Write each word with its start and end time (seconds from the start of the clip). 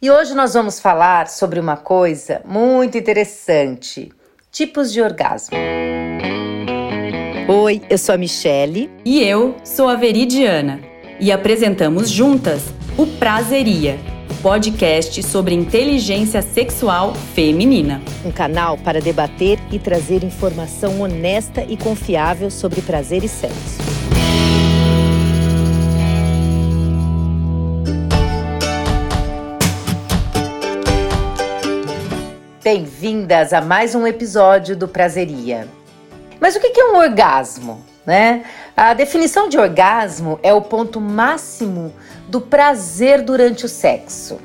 E 0.00 0.10
hoje 0.10 0.34
nós 0.34 0.52
vamos 0.52 0.78
falar 0.78 1.26
sobre 1.26 1.58
uma 1.58 1.76
coisa 1.76 2.42
muito 2.44 2.98
interessante: 2.98 4.12
tipos 4.52 4.92
de 4.92 5.00
orgasmo. 5.00 5.56
Oi, 7.48 7.80
eu 7.88 7.96
sou 7.96 8.14
a 8.14 8.18
Michele. 8.18 8.90
E 9.04 9.22
eu 9.22 9.56
sou 9.64 9.88
a 9.88 9.94
Veridiana. 9.94 10.80
E 11.18 11.32
apresentamos 11.32 12.10
juntas 12.10 12.62
o 12.98 13.06
Prazeria, 13.06 13.98
podcast 14.42 15.22
sobre 15.22 15.54
inteligência 15.54 16.42
sexual 16.42 17.14
feminina. 17.34 18.02
Um 18.22 18.30
canal 18.30 18.76
para 18.76 19.00
debater 19.00 19.58
e 19.72 19.78
trazer 19.78 20.22
informação 20.22 21.00
honesta 21.00 21.64
e 21.66 21.74
confiável 21.74 22.50
sobre 22.50 22.82
prazer 22.82 23.24
e 23.24 23.28
sexo. 23.28 23.95
Bem-vindas 32.66 33.52
a 33.52 33.60
mais 33.60 33.94
um 33.94 34.04
episódio 34.08 34.76
do 34.76 34.88
Prazeria. 34.88 35.68
Mas 36.40 36.56
o 36.56 36.60
que 36.60 36.80
é 36.80 36.84
um 36.86 36.96
orgasmo? 36.96 37.80
Né? 38.04 38.42
A 38.76 38.92
definição 38.92 39.48
de 39.48 39.56
orgasmo 39.56 40.40
é 40.42 40.52
o 40.52 40.60
ponto 40.60 41.00
máximo 41.00 41.94
do 42.26 42.40
prazer 42.40 43.22
durante 43.22 43.64
o 43.64 43.68
sexo. 43.68 44.40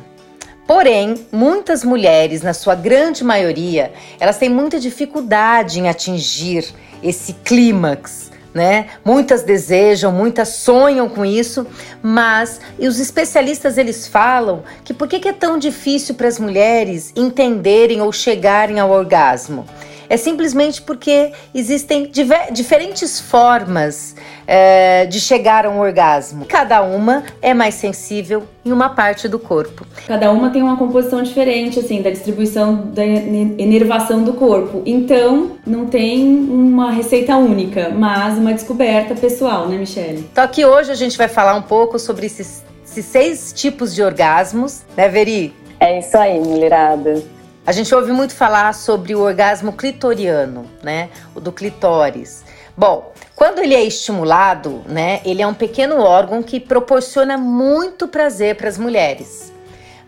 Porém, 0.67 1.25
muitas 1.31 1.83
mulheres, 1.83 2.43
na 2.43 2.53
sua 2.53 2.75
grande 2.75 3.23
maioria, 3.23 3.91
elas 4.19 4.37
têm 4.37 4.49
muita 4.49 4.79
dificuldade 4.79 5.79
em 5.79 5.89
atingir 5.89 6.71
esse 7.01 7.33
clímax 7.33 8.30
né? 8.53 8.87
Muitas 9.03 9.43
desejam, 9.43 10.11
muitas 10.11 10.49
sonham 10.49 11.07
com 11.07 11.25
isso, 11.25 11.65
mas 12.01 12.59
os 12.79 12.99
especialistas 12.99 13.77
eles 13.77 14.07
falam 14.07 14.63
que 14.83 14.93
por 14.93 15.07
que 15.07 15.27
é 15.27 15.33
tão 15.33 15.57
difícil 15.57 16.15
para 16.15 16.27
as 16.27 16.39
mulheres 16.39 17.11
entenderem 17.15 18.01
ou 18.01 18.11
chegarem 18.11 18.79
ao 18.79 18.91
orgasmo? 18.91 19.65
É 20.11 20.17
simplesmente 20.17 20.81
porque 20.81 21.31
existem 21.55 22.11
diferentes 22.51 23.21
formas 23.21 24.13
é, 24.45 25.05
de 25.05 25.21
chegar 25.21 25.65
a 25.65 25.69
um 25.69 25.79
orgasmo. 25.79 26.43
Cada 26.43 26.81
uma 26.81 27.23
é 27.41 27.53
mais 27.53 27.75
sensível 27.75 28.43
em 28.65 28.73
uma 28.73 28.89
parte 28.89 29.29
do 29.29 29.39
corpo. 29.39 29.87
Cada 30.05 30.29
uma 30.29 30.49
tem 30.49 30.61
uma 30.61 30.75
composição 30.75 31.23
diferente, 31.23 31.79
assim, 31.79 32.01
da 32.01 32.09
distribuição 32.09 32.87
da 32.87 33.05
enervação 33.05 34.21
do 34.21 34.33
corpo. 34.33 34.83
Então, 34.85 35.51
não 35.65 35.85
tem 35.85 36.27
uma 36.27 36.91
receita 36.91 37.37
única, 37.37 37.89
mas 37.89 38.37
uma 38.37 38.53
descoberta 38.53 39.15
pessoal, 39.15 39.69
né, 39.69 39.77
Michelle? 39.77 40.27
Então, 40.29 40.43
aqui 40.43 40.65
hoje 40.65 40.91
a 40.91 40.95
gente 40.95 41.17
vai 41.17 41.29
falar 41.29 41.55
um 41.55 41.61
pouco 41.61 41.97
sobre 41.97 42.25
esses, 42.25 42.65
esses 42.85 43.05
seis 43.05 43.53
tipos 43.53 43.95
de 43.95 44.03
orgasmos, 44.03 44.81
né, 44.97 45.07
Veri? 45.07 45.53
É 45.79 45.99
isso 45.99 46.17
aí, 46.17 46.37
mulherada. 46.37 47.23
A 47.65 47.71
gente 47.71 47.93
ouve 47.93 48.11
muito 48.11 48.33
falar 48.33 48.73
sobre 48.73 49.13
o 49.13 49.19
orgasmo 49.19 49.73
clitoriano, 49.73 50.65
né? 50.81 51.09
O 51.35 51.39
do 51.39 51.51
clitóris. 51.51 52.43
Bom, 52.75 53.13
quando 53.35 53.59
ele 53.59 53.75
é 53.75 53.83
estimulado, 53.83 54.81
né, 54.87 55.21
ele 55.23 55.41
é 55.41 55.47
um 55.47 55.53
pequeno 55.53 56.01
órgão 56.01 56.41
que 56.41 56.59
proporciona 56.59 57.37
muito 57.37 58.07
prazer 58.07 58.55
para 58.55 58.67
as 58.67 58.77
mulheres. 58.79 59.53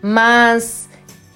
Mas 0.02 0.88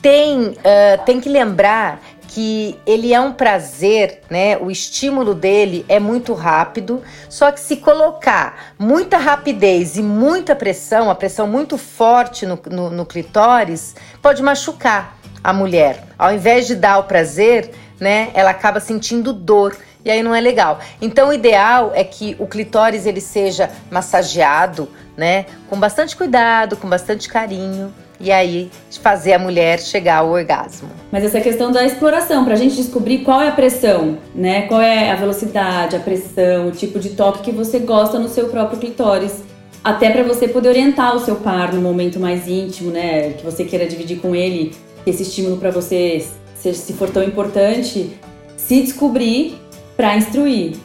tem, 0.03 0.49
uh, 0.49 1.05
tem 1.05 1.21
que 1.21 1.29
lembrar 1.29 2.01
que 2.27 2.79
ele 2.85 3.15
é 3.15 3.21
um 3.21 3.33
prazer, 3.33 4.21
né? 4.29 4.57
O 4.59 4.71
estímulo 4.71 5.35
dele 5.35 5.85
é 5.89 5.99
muito 5.99 6.35
rápido, 6.35 7.03
só 7.29 7.51
que 7.51 7.61
se 7.61 7.77
colocar 7.77 8.75
muita 8.79 9.17
rapidez 9.19 9.97
e 9.97 10.03
muita 10.03 10.55
pressão, 10.55 11.11
a 11.11 11.15
pressão 11.15 11.47
muito 11.47 11.79
forte 11.79 12.45
no, 12.45 12.59
no, 12.71 12.91
no 12.91 13.07
clitóris, 13.07 13.95
pode 14.21 14.43
machucar 14.43 15.18
a 15.43 15.53
mulher. 15.53 16.05
Ao 16.19 16.33
invés 16.33 16.67
de 16.67 16.75
dar 16.75 16.99
o 16.99 17.05
prazer, 17.05 17.71
né, 18.01 18.31
ela 18.35 18.51
acaba 18.51 18.81
sentindo 18.81 19.33
dor 19.33 19.77
e 20.05 20.11
aí 20.11 20.23
não 20.23 20.35
é 20.35 20.41
legal. 20.41 20.79
Então 21.01 21.29
o 21.29 21.33
ideal 21.33 21.93
é 21.95 22.05
que 22.05 22.37
o 22.39 22.47
clitóris 22.47 23.07
ele 23.07 23.21
seja 23.21 23.71
massageado, 23.91 24.89
né, 25.17 25.47
com 25.69 25.79
bastante 25.79 26.17
cuidado, 26.17 26.77
com 26.77 26.89
bastante 26.89 27.29
carinho. 27.29 27.93
E 28.21 28.33
aí, 28.33 28.69
fazer 29.01 29.33
a 29.35 29.39
mulher 29.39 29.79
chegar 29.79 30.17
ao 30.17 30.31
orgasmo. 30.31 30.89
Mas 31.13 31.23
essa 31.23 31.41
questão 31.41 31.71
da 31.71 31.85
exploração, 31.85 32.45
para 32.45 32.55
a 32.55 32.57
gente 32.57 32.75
descobrir 32.75 33.19
qual 33.19 33.41
é 33.41 33.49
a 33.49 33.53
pressão, 33.53 34.19
né? 34.35 34.63
Qual 34.63 34.81
é 34.81 35.13
a 35.13 35.15
velocidade, 35.15 35.95
a 35.95 36.01
pressão, 36.01 36.67
o 36.67 36.73
tipo 36.73 36.99
de 36.99 37.11
toque 37.11 37.43
que 37.43 37.53
você 37.53 37.79
gosta 37.79 38.19
no 38.19 38.29
seu 38.29 38.49
próprio 38.49 38.81
clitóris. 38.81 39.41
Até 39.85 40.11
para 40.11 40.25
você 40.25 40.49
poder 40.49 40.71
orientar 40.71 41.15
o 41.15 41.21
seu 41.21 41.37
par 41.37 41.73
no 41.73 41.81
momento 41.81 42.19
mais 42.19 42.49
íntimo, 42.49 42.91
né? 42.91 43.35
Que 43.35 43.45
você 43.45 43.63
queira 43.63 43.87
dividir 43.87 44.19
com 44.19 44.35
ele 44.35 44.75
esse 45.11 45.23
estímulo 45.23 45.57
para 45.57 45.71
você, 45.71 46.25
se, 46.55 46.75
se 46.75 46.93
for 46.93 47.11
tão 47.11 47.23
importante, 47.23 48.19
se 48.57 48.83
descobrir 48.83 49.59
para 49.97 50.17
instruir. 50.17 50.77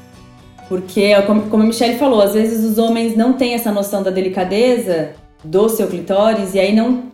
Porque, 0.70 1.14
como, 1.24 1.44
como 1.44 1.64
a 1.64 1.66
Michelle 1.66 1.98
falou, 1.98 2.22
às 2.22 2.34
vezes 2.34 2.64
os 2.64 2.78
homens 2.78 3.16
não 3.16 3.34
têm 3.34 3.54
essa 3.54 3.72
noção 3.72 4.02
da 4.02 4.10
delicadeza 4.10 5.12
do 5.44 5.68
seu 5.70 5.88
clitóris 5.88 6.54
e 6.54 6.60
aí 6.60 6.74
não 6.74 7.12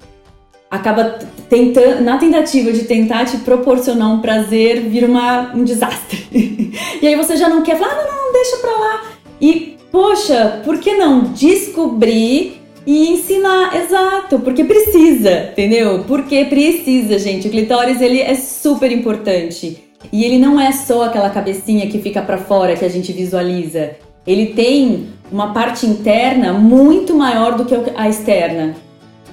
acaba 0.69 1.17
tentando, 1.49 2.01
na 2.03 2.17
tentativa 2.17 2.71
de 2.71 2.83
tentar 2.83 3.25
te 3.25 3.37
proporcionar 3.37 4.11
um 4.13 4.21
prazer, 4.21 4.81
vira 4.81 5.07
uma, 5.07 5.53
um 5.55 5.63
desastre. 5.63 6.27
e 7.01 7.07
aí 7.07 7.15
você 7.15 7.35
já 7.35 7.49
não 7.49 7.63
quer 7.63 7.77
falar, 7.77 7.91
ah, 7.91 8.05
não, 8.05 8.25
não, 8.25 8.33
deixa 8.33 8.57
pra 8.57 8.71
lá. 8.71 9.03
E, 9.41 9.77
poxa, 9.91 10.61
por 10.63 10.77
que 10.79 10.93
não 10.93 11.23
descobrir 11.33 12.58
e 12.89 13.07
ensinar, 13.07 13.75
exato, 13.75 14.39
porque 14.39 14.63
precisa, 14.63 15.49
entendeu? 15.51 16.05
Porque 16.07 16.45
precisa, 16.45 17.19
gente. 17.19 17.47
O 17.47 17.51
clitóris 17.51 18.01
ele 18.01 18.19
é 18.19 18.33
super 18.33 18.91
importante. 18.91 19.83
E 20.11 20.25
ele 20.25 20.39
não 20.39 20.59
é 20.59 20.71
só 20.71 21.03
aquela 21.03 21.29
cabecinha 21.29 21.85
que 21.85 21.99
fica 21.99 22.19
para 22.19 22.39
fora 22.39 22.75
que 22.75 22.83
a 22.83 22.89
gente 22.89 23.13
visualiza. 23.13 23.91
Ele 24.25 24.47
tem 24.47 25.09
uma 25.31 25.53
parte 25.53 25.85
interna 25.85 26.51
muito 26.51 27.13
maior 27.13 27.55
do 27.55 27.63
que 27.63 27.75
a 27.95 28.09
externa, 28.09 28.75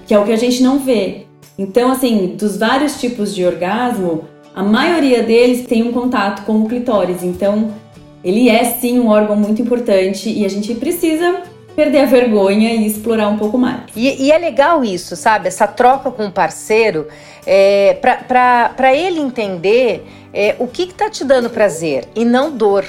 que 0.07 0.13
é 0.13 0.19
o 0.19 0.25
que 0.27 0.33
a 0.33 0.37
gente 0.37 0.63
não 0.63 0.79
vê. 0.79 1.23
Então, 1.59 1.91
assim, 1.91 2.37
dos 2.39 2.59
vários 2.59 3.01
tipos 3.01 3.35
de 3.35 3.43
orgasmo, 3.43 4.25
a 4.55 4.63
maioria 4.63 5.23
deles 5.23 5.65
tem 5.67 5.83
um 5.83 5.93
contato 5.93 6.45
com 6.45 6.61
o 6.61 6.69
clitóris. 6.69 7.23
Então, 7.23 7.71
ele 8.23 8.51
é 8.51 8.65
sim 8.65 9.01
um 9.01 9.09
órgão 9.09 9.35
muito 9.35 9.63
importante 9.63 10.29
e 10.29 10.45
a 10.45 10.49
gente 10.51 10.75
precisa 10.75 11.56
perder 11.77 12.01
a 12.01 12.07
vergonha 12.07 12.73
e 12.73 12.87
explorar 12.87 13.29
um 13.29 13.37
pouco 13.37 13.59
mais. 13.59 13.83
E, 13.95 14.25
e 14.25 14.33
é 14.33 14.39
legal 14.39 14.83
isso, 14.83 15.15
sabe? 15.15 15.47
Essa 15.47 15.67
troca 15.67 16.11
com 16.11 16.27
o 16.27 16.33
parceiro, 16.33 17.07
é, 17.47 17.99
para 18.01 18.95
ele 18.95 19.21
entender 19.21 20.05
é, 20.33 20.57
o 20.59 20.67
que 20.67 20.85
está 20.85 21.11
te 21.11 21.23
dando 21.23 21.51
prazer 21.51 22.09
e 22.17 22.25
não 22.25 22.51
dor. 22.51 22.85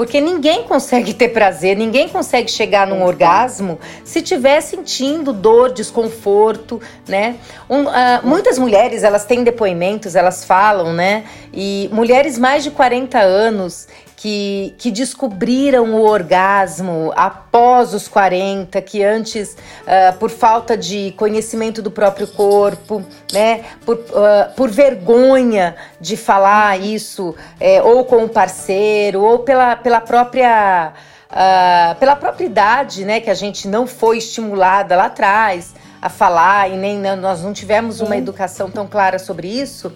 Porque 0.00 0.18
ninguém 0.18 0.62
consegue 0.62 1.12
ter 1.12 1.28
prazer, 1.28 1.76
ninguém 1.76 2.08
consegue 2.08 2.50
chegar 2.50 2.86
num 2.86 3.02
orgasmo 3.04 3.78
se 4.02 4.20
estiver 4.20 4.58
sentindo 4.62 5.30
dor, 5.30 5.70
desconforto, 5.74 6.80
né? 7.06 7.36
Um, 7.68 7.82
uh, 7.82 7.90
muitas 8.24 8.58
mulheres, 8.58 9.02
elas 9.02 9.26
têm 9.26 9.44
depoimentos, 9.44 10.16
elas 10.16 10.42
falam, 10.42 10.94
né? 10.94 11.24
E 11.52 11.90
mulheres 11.92 12.38
mais 12.38 12.64
de 12.64 12.70
40 12.70 13.18
anos 13.18 13.88
que, 14.20 14.74
que 14.76 14.90
descobriram 14.90 15.94
o 15.94 16.02
orgasmo 16.02 17.10
após 17.16 17.94
os 17.94 18.06
40, 18.06 18.82
que 18.82 19.02
antes, 19.02 19.54
uh, 19.54 20.14
por 20.18 20.28
falta 20.28 20.76
de 20.76 21.12
conhecimento 21.12 21.80
do 21.80 21.90
próprio 21.90 22.26
corpo, 22.26 23.02
né, 23.32 23.64
por, 23.82 23.96
uh, 23.96 24.54
por 24.54 24.68
vergonha 24.68 25.74
de 25.98 26.18
falar 26.18 26.78
isso, 26.78 27.34
é, 27.58 27.82
ou 27.82 28.04
com 28.04 28.24
o 28.24 28.28
parceiro, 28.28 29.22
ou 29.22 29.38
pela, 29.38 29.74
pela 29.74 30.02
própria. 30.02 30.92
Uh, 31.30 31.94
pela 32.00 32.16
própria 32.16 32.44
idade, 32.44 33.04
né, 33.04 33.20
que 33.20 33.30
a 33.30 33.34
gente 33.34 33.68
não 33.68 33.86
foi 33.86 34.18
estimulada 34.18 34.96
lá 34.96 35.04
atrás 35.04 35.72
a 36.02 36.08
falar 36.08 36.68
e 36.68 36.76
nem 36.76 36.98
nós 36.98 37.44
não 37.44 37.52
tivemos 37.52 38.00
uma 38.00 38.16
educação 38.16 38.68
tão 38.68 38.84
clara 38.84 39.16
sobre 39.16 39.46
isso, 39.46 39.92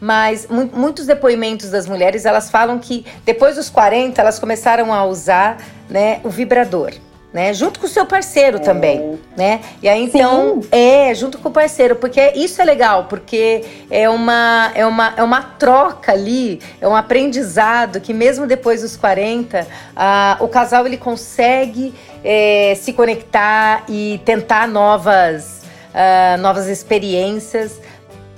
mas 0.00 0.46
muitos 0.48 1.06
depoimentos 1.06 1.70
das 1.70 1.86
mulheres, 1.86 2.24
elas 2.24 2.50
falam 2.50 2.78
que 2.78 3.04
depois 3.24 3.56
dos 3.56 3.70
40 3.70 4.20
elas 4.20 4.38
começaram 4.38 4.92
a 4.92 5.04
usar, 5.04 5.58
né, 5.88 6.20
o 6.24 6.30
vibrador. 6.30 6.92
Né, 7.32 7.52
junto 7.52 7.80
com 7.80 7.84
o 7.84 7.88
seu 7.88 8.06
parceiro 8.06 8.56
é. 8.56 8.60
também, 8.60 9.18
né? 9.36 9.60
E 9.82 9.88
aí 9.90 10.02
então 10.02 10.62
Sim. 10.62 10.68
é 10.72 11.14
junto 11.14 11.36
com 11.36 11.50
o 11.50 11.52
parceiro, 11.52 11.94
porque 11.96 12.32
isso 12.34 12.62
é 12.62 12.64
legal, 12.64 13.04
porque 13.10 13.62
é 13.90 14.08
uma 14.08 14.72
é 14.74 14.86
uma 14.86 15.12
é 15.18 15.22
uma 15.22 15.42
troca 15.42 16.12
ali, 16.12 16.62
é 16.80 16.88
um 16.88 16.96
aprendizado 16.96 18.00
que 18.00 18.14
mesmo 18.14 18.46
depois 18.46 18.80
dos 18.80 18.96
40, 18.96 19.66
ah, 19.94 20.38
o 20.40 20.48
casal 20.48 20.86
ele 20.86 20.96
consegue 20.96 21.92
é, 22.24 22.74
se 22.74 22.94
conectar 22.94 23.84
e 23.86 24.18
tentar 24.24 24.66
novas 24.66 25.60
ah, 25.92 26.38
novas 26.38 26.68
experiências 26.68 27.78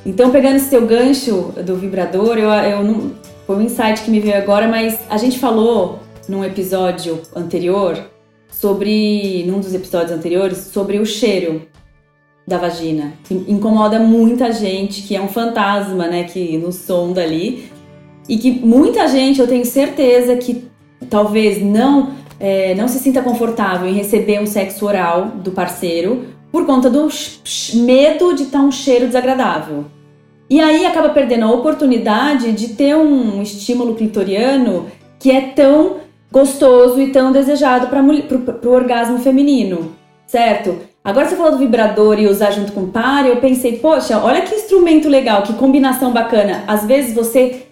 então, 0.07 0.31
pegando 0.31 0.57
esse 0.57 0.71
seu 0.71 0.87
gancho 0.87 1.53
do 1.65 1.77
vibrador, 1.77 2.39
eu, 2.39 2.49
eu 2.51 2.85
não, 2.85 3.13
foi 3.47 3.57
um 3.57 3.63
insight 3.63 4.03
que 4.03 4.11
me 4.11 4.21
veio 4.21 4.37
agora, 4.37 4.69
mas 4.69 5.01
a 5.09 5.17
gente 5.17 5.39
falou 5.39 6.01
num 6.29 6.45
episódio 6.45 7.21
anterior 7.35 7.99
sobre, 8.51 9.45
num 9.47 9.61
dos 9.61 9.75
episódios 9.75 10.13
anteriores, 10.13 10.59
sobre 10.59 10.99
o 10.99 11.07
cheiro. 11.07 11.63
da 12.47 12.57
vagina, 12.57 13.13
que 13.25 13.35
incomoda 13.47 13.99
muita 13.99 14.51
gente, 14.53 15.03
que 15.03 15.15
é 15.15 15.21
um 15.21 15.29
fantasma, 15.29 16.09
né, 16.09 16.25
que 16.25 16.57
nos 16.57 16.77
sonda 16.77 17.23
ali, 17.23 17.71
e 18.27 18.39
que 18.39 18.51
muita 18.51 19.07
gente, 19.07 19.39
eu 19.39 19.47
tenho 19.47 19.67
certeza 19.67 20.35
que 20.37 20.65
talvez 21.11 21.63
não 21.63 22.17
é, 22.41 22.75
não 22.75 22.89
se 22.89 22.99
sinta 22.99 23.23
confortável 23.23 23.89
em 23.89 23.95
receber 23.95 24.41
um 24.41 24.47
sexo 24.47 24.87
oral 24.87 25.27
do 25.27 25.51
parceiro 25.51 26.27
por 26.51 26.65
conta 26.67 26.89
do 26.89 27.09
medo 27.75 28.35
de 28.35 28.45
estar 28.45 28.61
um 28.61 28.73
cheiro 28.73 29.07
desagradável. 29.07 29.85
E 30.51 30.61
aí 30.61 30.87
acaba 30.87 31.11
perdendo 31.11 31.45
a 31.45 31.53
oportunidade 31.53 32.53
de 32.53 32.69
ter 32.69 32.97
um 32.97 33.43
estímulo 33.43 33.95
clitoriano 33.95 34.87
que 35.19 35.31
é 35.31 35.41
tão 35.41 35.97
gostoso 36.33 37.01
e 37.01 37.11
tão 37.11 37.33
desejado 37.33 37.89
para 37.89 38.03
o 38.03 38.73
orgasmo 38.73 39.19
feminino, 39.19 39.93
certo? 40.27 40.79
Agora 41.05 41.27
você 41.27 41.37
falou 41.37 41.53
do 41.53 41.59
vibrador 41.59 42.19
e 42.19 42.27
usar 42.27 42.51
junto 42.51 42.73
com 42.73 42.83
o 42.83 42.89
par, 42.89 43.27
eu 43.27 43.37
pensei, 43.37 43.79
poxa, 43.79 44.19
olha 44.23 44.43
que 44.43 44.55
instrumento 44.55 45.09
legal, 45.09 45.43
que 45.43 45.55
combinação 45.55 46.13
bacana. 46.13 46.65
Às 46.67 46.85
vezes 46.85 47.15
você 47.15 47.68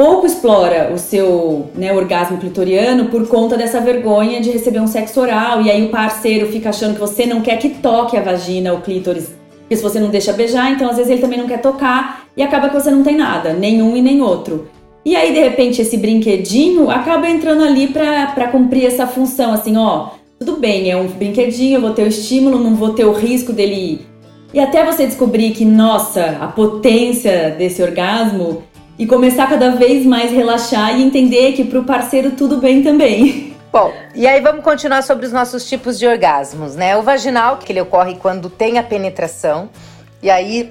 pouco 0.00 0.24
explora 0.24 0.90
o 0.94 0.96
seu 0.96 1.68
né, 1.74 1.92
orgasmo 1.92 2.38
clitoriano 2.38 3.10
por 3.10 3.28
conta 3.28 3.54
dessa 3.54 3.82
vergonha 3.82 4.40
de 4.40 4.50
receber 4.50 4.80
um 4.80 4.86
sexo 4.86 5.20
oral 5.20 5.60
e 5.60 5.70
aí 5.70 5.84
o 5.84 5.90
parceiro 5.90 6.46
fica 6.46 6.70
achando 6.70 6.94
que 6.94 7.00
você 7.00 7.26
não 7.26 7.42
quer 7.42 7.58
que 7.58 7.68
toque 7.68 8.16
a 8.16 8.22
vagina, 8.22 8.72
o 8.72 8.80
clítoris, 8.80 9.34
porque 9.58 9.76
se 9.76 9.82
você 9.82 10.00
não 10.00 10.08
deixa 10.08 10.32
beijar, 10.32 10.72
então 10.72 10.88
às 10.88 10.96
vezes 10.96 11.10
ele 11.10 11.20
também 11.20 11.38
não 11.38 11.46
quer 11.46 11.60
tocar 11.60 12.24
e 12.34 12.42
acaba 12.42 12.70
que 12.70 12.80
você 12.80 12.90
não 12.90 13.02
tem 13.02 13.14
nada, 13.14 13.52
nenhum 13.52 13.94
e 13.94 14.00
nem 14.00 14.22
outro. 14.22 14.68
E 15.04 15.14
aí, 15.14 15.34
de 15.34 15.40
repente, 15.40 15.82
esse 15.82 15.98
brinquedinho 15.98 16.88
acaba 16.88 17.28
entrando 17.28 17.62
ali 17.62 17.88
para 17.88 18.48
cumprir 18.48 18.86
essa 18.86 19.06
função, 19.06 19.52
assim, 19.52 19.76
ó, 19.76 20.12
tudo 20.38 20.56
bem, 20.56 20.90
é 20.90 20.96
um 20.96 21.08
brinquedinho, 21.08 21.76
eu 21.76 21.80
vou 21.82 21.90
ter 21.90 22.04
o 22.04 22.08
estímulo, 22.08 22.58
não 22.58 22.74
vou 22.74 22.94
ter 22.94 23.04
o 23.04 23.12
risco 23.12 23.52
dele 23.52 23.74
ir. 23.74 24.10
E 24.54 24.58
até 24.58 24.82
você 24.82 25.06
descobrir 25.06 25.50
que, 25.50 25.64
nossa, 25.66 26.38
a 26.40 26.46
potência 26.48 27.54
desse 27.56 27.82
orgasmo 27.82 28.62
e 29.00 29.06
começar 29.06 29.48
cada 29.48 29.70
vez 29.70 30.04
mais 30.04 30.30
relaxar 30.30 30.94
e 30.94 31.02
entender 31.02 31.52
que 31.52 31.64
para 31.64 31.80
o 31.80 31.84
parceiro 31.84 32.32
tudo 32.32 32.58
bem 32.58 32.82
também. 32.82 33.56
Bom, 33.72 33.90
e 34.14 34.26
aí 34.26 34.42
vamos 34.42 34.62
continuar 34.62 35.02
sobre 35.02 35.24
os 35.24 35.32
nossos 35.32 35.66
tipos 35.66 35.98
de 35.98 36.06
orgasmos, 36.06 36.76
né? 36.76 36.94
O 36.98 37.02
vaginal, 37.02 37.56
que 37.56 37.72
ele 37.72 37.80
ocorre 37.80 38.16
quando 38.16 38.50
tem 38.50 38.78
a 38.78 38.82
penetração, 38.82 39.70
e 40.22 40.30
aí 40.30 40.70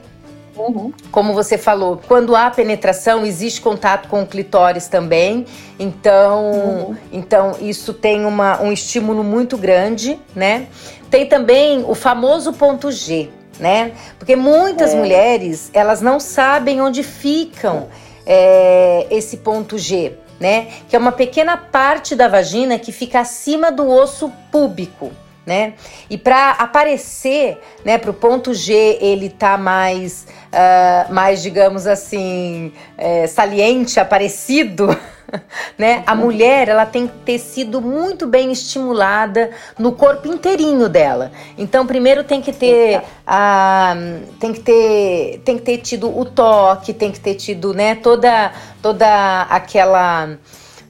Uhum. 0.56 0.92
Como 1.10 1.34
você 1.34 1.58
falou, 1.58 2.02
quando 2.06 2.36
há 2.36 2.52
penetração, 2.52 3.26
existe 3.26 3.62
contato 3.62 4.10
com 4.10 4.24
o 4.24 4.28
clitóris 4.28 4.90
também. 4.90 5.46
Então, 5.80 6.52
uhum. 6.52 6.98
então 7.14 7.56
isso 7.62 7.94
tem 7.94 8.26
uma, 8.26 8.62
um 8.62 8.70
estímulo 8.70 9.24
muito 9.24 9.58
grande, 9.58 10.20
né? 10.36 10.68
Tem 11.10 11.26
também 11.26 11.86
o 11.88 11.96
famoso 11.96 12.52
ponto 12.52 12.92
G, 12.92 13.30
né? 13.58 13.94
Porque 14.18 14.36
muitas 14.36 14.94
é. 14.94 14.98
mulheres, 14.98 15.72
elas 15.74 16.02
não 16.02 16.20
sabem 16.20 16.82
onde 16.82 17.04
ficam 17.04 17.88
é, 18.32 19.08
esse 19.10 19.38
ponto 19.38 19.76
G, 19.80 20.14
né? 20.40 20.68
Que 20.88 20.96
é 20.96 21.00
uma 21.00 21.12
pequena 21.12 21.58
parte 21.58 22.16
da 22.16 22.28
vagina 22.28 22.78
que 22.78 22.92
fica 22.92 23.20
acima 23.20 23.72
do 23.72 23.90
osso 23.90 24.32
púbico 24.52 25.12
né? 25.50 25.74
E 26.12 26.16
para 26.16 26.52
aparecer, 26.52 27.60
né, 27.84 27.98
para 27.98 28.12
o 28.12 28.14
ponto 28.14 28.54
G 28.54 29.00
ele 29.02 29.32
tá 29.32 29.58
mais, 29.58 30.28
uh, 30.54 31.12
mais 31.12 31.42
digamos 31.42 31.88
assim, 31.88 32.72
é, 32.96 33.26
saliente, 33.26 34.00
aparecido, 34.00 34.96
né? 35.76 36.04
A 36.06 36.14
mulher 36.14 36.70
ela 36.70 36.86
tem 36.86 37.08
que 37.08 37.18
ter 37.26 37.40
sido 37.40 37.82
muito 37.82 38.28
bem 38.28 38.52
estimulada 38.52 39.50
no 39.80 39.94
corpo 39.94 40.28
inteirinho 40.28 40.88
dela. 40.88 41.32
Então 41.58 41.84
primeiro 41.88 42.24
tem 42.24 42.44
que 42.44 42.54
ter 42.54 43.02
a, 43.26 43.96
tem 44.40 44.54
que 44.54 44.60
ter 44.60 45.42
tem 45.44 45.58
que 45.58 45.64
ter 45.64 45.80
tido 45.80 46.16
o 46.16 46.26
toque, 46.26 46.94
tem 46.94 47.12
que 47.12 47.20
ter 47.20 47.34
tido, 47.34 47.74
né, 47.74 47.96
toda 47.96 48.52
toda 48.84 49.48
aquela 49.50 50.28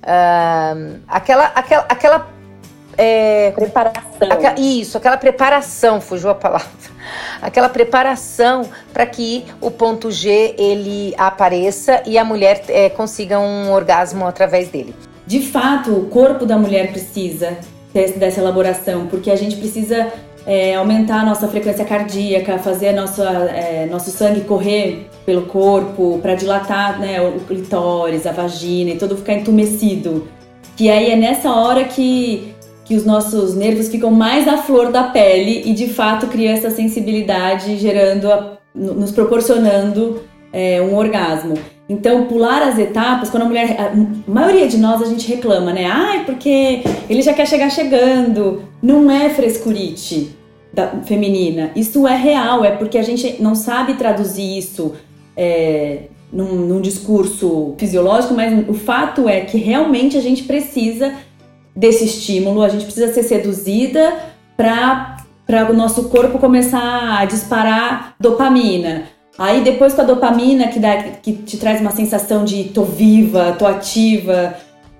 uh, 0.03 1.00
aquela 1.07 1.45
aquela 1.45 1.85
aquela 1.88 2.38
é, 2.99 3.51
preparação. 3.51 4.03
Isso, 4.57 4.97
aquela 4.97 5.15
preparação, 5.15 6.01
fugiu 6.01 6.29
a 6.29 6.35
palavra. 6.35 6.67
Aquela 7.41 7.69
preparação 7.69 8.65
para 8.93 9.05
que 9.05 9.45
o 9.61 9.71
ponto 9.71 10.11
G 10.11 10.53
ele 10.57 11.15
apareça 11.17 12.03
e 12.05 12.17
a 12.17 12.25
mulher 12.25 12.61
é, 12.67 12.89
consiga 12.89 13.39
um 13.39 13.71
orgasmo 13.71 14.27
através 14.27 14.67
dele. 14.67 14.93
De 15.25 15.41
fato, 15.41 15.91
o 15.93 16.05
corpo 16.07 16.45
da 16.45 16.57
mulher 16.57 16.91
precisa 16.91 17.57
dessa 17.93 18.41
elaboração, 18.41 19.07
porque 19.07 19.31
a 19.31 19.35
gente 19.35 19.55
precisa 19.55 20.11
é, 20.45 20.75
aumentar 20.75 21.21
a 21.21 21.25
nossa 21.25 21.47
frequência 21.47 21.85
cardíaca, 21.85 22.59
fazer 22.59 22.91
nossa, 22.91 23.23
é, 23.23 23.87
nosso 23.89 24.11
sangue 24.11 24.41
correr 24.41 25.09
pelo 25.25 25.43
corpo, 25.43 26.19
para 26.21 26.35
dilatar 26.35 26.99
né, 26.99 27.21
o 27.21 27.39
clitóris, 27.39 28.27
a 28.27 28.31
vagina 28.31 28.91
e 28.91 28.97
tudo 28.97 29.15
ficar 29.15 29.33
entumecido. 29.33 30.27
Que 30.75 30.89
aí 30.89 31.11
é 31.11 31.15
nessa 31.15 31.51
hora 31.51 31.85
que 31.85 32.53
que 32.89 32.95
os 32.95 33.06
nossos 33.06 33.53
nervos 33.53 33.88
ficam 33.88 34.09
mais 34.09 34.47
à 34.47 34.57
flor 34.57 34.91
da 34.91 35.03
pele 35.03 35.62
e 35.63 35.74
de 35.74 35.89
fato 35.89 36.25
cria 36.25 36.50
essa 36.50 36.71
sensibilidade, 36.71 37.77
gerando, 37.77 38.31
a, 38.31 38.57
nos 38.74 39.12
proporcionando 39.12 40.24
é, 40.51 40.81
um 40.81 40.95
orgasmo. 40.95 41.53
Então, 41.88 42.25
pular 42.25 42.63
as 42.63 42.80
etapas, 42.80 43.30
quando 43.30 43.44
a 43.44 43.45
mulher. 43.45 43.77
A 43.80 44.31
maioria 44.31 44.68
de 44.68 44.80
nós 44.80 45.03
a 45.03 45.06
gente 45.06 45.27
reclama, 45.27 45.71
né? 45.71 45.86
Ai, 45.86 46.25
porque 46.25 46.81
ele 47.07 47.21
já 47.21 47.31
quer 47.31 47.47
chegar 47.47 47.69
chegando. 47.69 48.63
Não 48.81 49.12
é 49.12 49.30
frescurite 49.30 50.35
da, 50.74 50.88
feminina. 51.06 51.69
Isso 51.75 52.07
é 52.07 52.15
real, 52.15 52.65
é 52.65 52.71
porque 52.71 52.97
a 52.97 53.03
gente 53.03 53.39
não 53.39 53.53
sabe 53.53 53.94
traduzir 53.94 54.57
isso 54.57 54.95
é, 55.38 56.06
num, 56.33 56.56
num 56.56 56.81
discurso 56.81 57.75
fisiológico, 57.77 58.33
mas 58.33 58.68
o 58.68 58.74
fato 58.74 59.30
é 59.30 59.42
que 59.42 59.59
realmente 59.59 60.18
a 60.18 60.21
gente 60.21 60.42
precisa 60.44 61.13
desse 61.75 62.06
estímulo, 62.06 62.62
a 62.62 62.69
gente 62.69 62.86
precisa 62.86 63.13
ser 63.13 63.24
seduzida 63.24 64.13
para 64.57 65.69
o 65.69 65.74
nosso 65.74 66.10
corpo 66.10 66.39
começar 66.39 67.19
a 67.19 67.25
disparar 67.25 68.16
dopamina. 68.19 69.04
Aí 69.38 69.62
depois 69.62 69.94
com 69.94 70.01
a 70.01 70.04
dopamina 70.04 70.68
que, 70.68 70.80
dá, 70.80 70.98
que 71.01 71.31
te 71.33 71.57
traz 71.57 71.80
uma 71.80 71.92
sensação 71.92 72.44
de 72.44 72.66
tô 72.66 72.83
viva, 72.83 73.56
tô 73.57 73.66
ativa, 73.66 74.56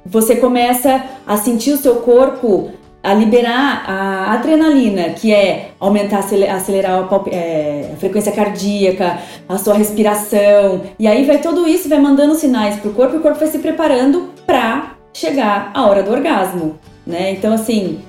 você 0.06 0.38
começa 0.38 1.04
a 1.28 1.36
sentir 1.36 1.72
o 1.72 1.78
seu 1.78 1.98
corpo 1.98 2.72
a 3.02 3.14
liberar 3.14 3.84
a 3.90 4.34
adrenalina, 4.34 5.10
que 5.10 5.34
é 5.34 5.72
aumentar, 5.80 6.20
acelerar 6.20 7.08
a, 7.10 7.30
é, 7.34 7.92
a, 7.94 7.96
frequência 7.98 8.32
cardíaca, 8.32 9.20
a 9.48 9.58
sua 9.58 9.74
respiração. 9.74 10.82
E 10.98 11.08
aí 11.08 11.26
vai 11.26 11.40
tudo 11.40 11.68
isso, 11.68 11.88
vai 11.88 12.00
mandando 12.00 12.36
sinais 12.36 12.78
pro 12.78 12.94
corpo 12.94 13.16
e 13.16 13.20
o 13.20 13.22
corpo 13.22 13.40
vai 13.40 13.48
se 13.48 13.60
preparando 13.60 14.32
para 14.46 14.99
chegar 15.14 15.72
a 15.74 15.86
hora 15.88 16.04
do 16.04 16.12
orgasmo, 16.12 16.76
né? 17.06 17.32
Então, 17.32 17.54
assim, 17.54 18.00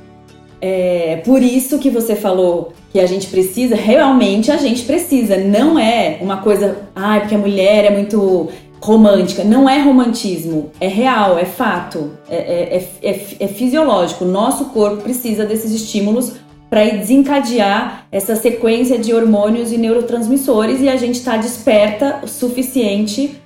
é 0.60 1.20
por 1.24 1.42
isso 1.42 1.78
que 1.78 1.90
você 1.90 2.14
falou 2.14 2.72
que 2.92 3.00
a 3.00 3.06
gente 3.06 3.28
precisa, 3.28 3.76
realmente 3.76 4.50
a 4.50 4.56
gente 4.56 4.82
precisa, 4.84 5.36
não 5.36 5.78
é 5.78 6.18
uma 6.20 6.38
coisa, 6.38 6.88
ai, 6.94 7.18
ah, 7.18 7.20
porque 7.20 7.34
a 7.34 7.38
mulher 7.38 7.84
é 7.84 7.90
muito 7.90 8.48
romântica. 8.80 9.44
Não 9.44 9.68
é 9.68 9.80
romantismo, 9.80 10.70
é 10.80 10.88
real, 10.88 11.38
é 11.38 11.44
fato, 11.44 12.12
é, 12.28 12.36
é, 12.36 12.76
é, 13.02 13.10
é, 13.10 13.26
é 13.40 13.48
fisiológico. 13.48 14.24
Nosso 14.24 14.66
corpo 14.66 15.02
precisa 15.02 15.44
desses 15.44 15.72
estímulos 15.72 16.32
para 16.68 16.84
desencadear 16.84 18.06
essa 18.10 18.36
sequência 18.36 18.96
de 18.98 19.12
hormônios 19.12 19.72
e 19.72 19.76
neurotransmissores 19.76 20.80
e 20.80 20.88
a 20.88 20.96
gente 20.96 21.16
está 21.16 21.36
desperta 21.36 22.20
o 22.22 22.28
suficiente 22.28 23.40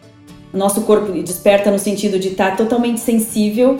nosso 0.54 0.82
corpo 0.82 1.12
desperta 1.12 1.70
no 1.70 1.78
sentido 1.78 2.18
de 2.18 2.28
estar 2.28 2.52
tá 2.52 2.56
totalmente 2.56 3.00
sensível 3.00 3.78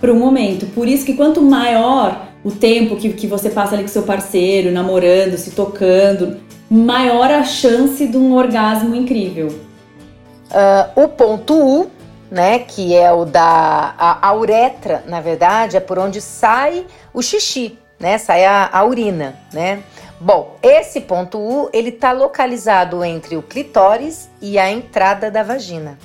para 0.00 0.12
o 0.12 0.16
momento. 0.16 0.66
Por 0.66 0.88
isso 0.88 1.06
que 1.06 1.14
quanto 1.14 1.40
maior 1.40 2.28
o 2.44 2.50
tempo 2.50 2.96
que, 2.96 3.12
que 3.12 3.26
você 3.26 3.50
passa 3.50 3.74
ali 3.74 3.82
com 3.82 3.88
seu 3.88 4.02
parceiro, 4.02 4.70
namorando, 4.70 5.36
se 5.36 5.50
tocando, 5.52 6.38
maior 6.70 7.30
a 7.30 7.42
chance 7.42 8.06
de 8.06 8.16
um 8.16 8.34
orgasmo 8.34 8.94
incrível. 8.94 9.48
Uh, 9.48 11.02
o 11.04 11.08
ponto 11.08 11.54
U, 11.54 11.90
né, 12.30 12.60
que 12.60 12.94
é 12.94 13.12
o 13.12 13.24
da 13.24 13.94
a, 13.98 14.28
a, 14.28 14.36
uretra, 14.36 15.02
na 15.06 15.20
verdade, 15.20 15.76
é 15.76 15.80
por 15.80 15.98
onde 15.98 16.20
sai 16.20 16.86
o 17.12 17.20
xixi, 17.20 17.78
né, 17.98 18.16
sai 18.18 18.44
a, 18.44 18.68
a 18.72 18.84
urina, 18.84 19.34
né. 19.52 19.82
Bom, 20.20 20.56
esse 20.62 21.00
ponto 21.00 21.38
U, 21.38 21.68
ele 21.72 21.90
está 21.90 22.12
localizado 22.12 23.04
entre 23.04 23.36
o 23.36 23.42
clitóris 23.42 24.30
e 24.40 24.58
a 24.58 24.70
entrada 24.70 25.30
da 25.30 25.42
vagina 25.42 25.98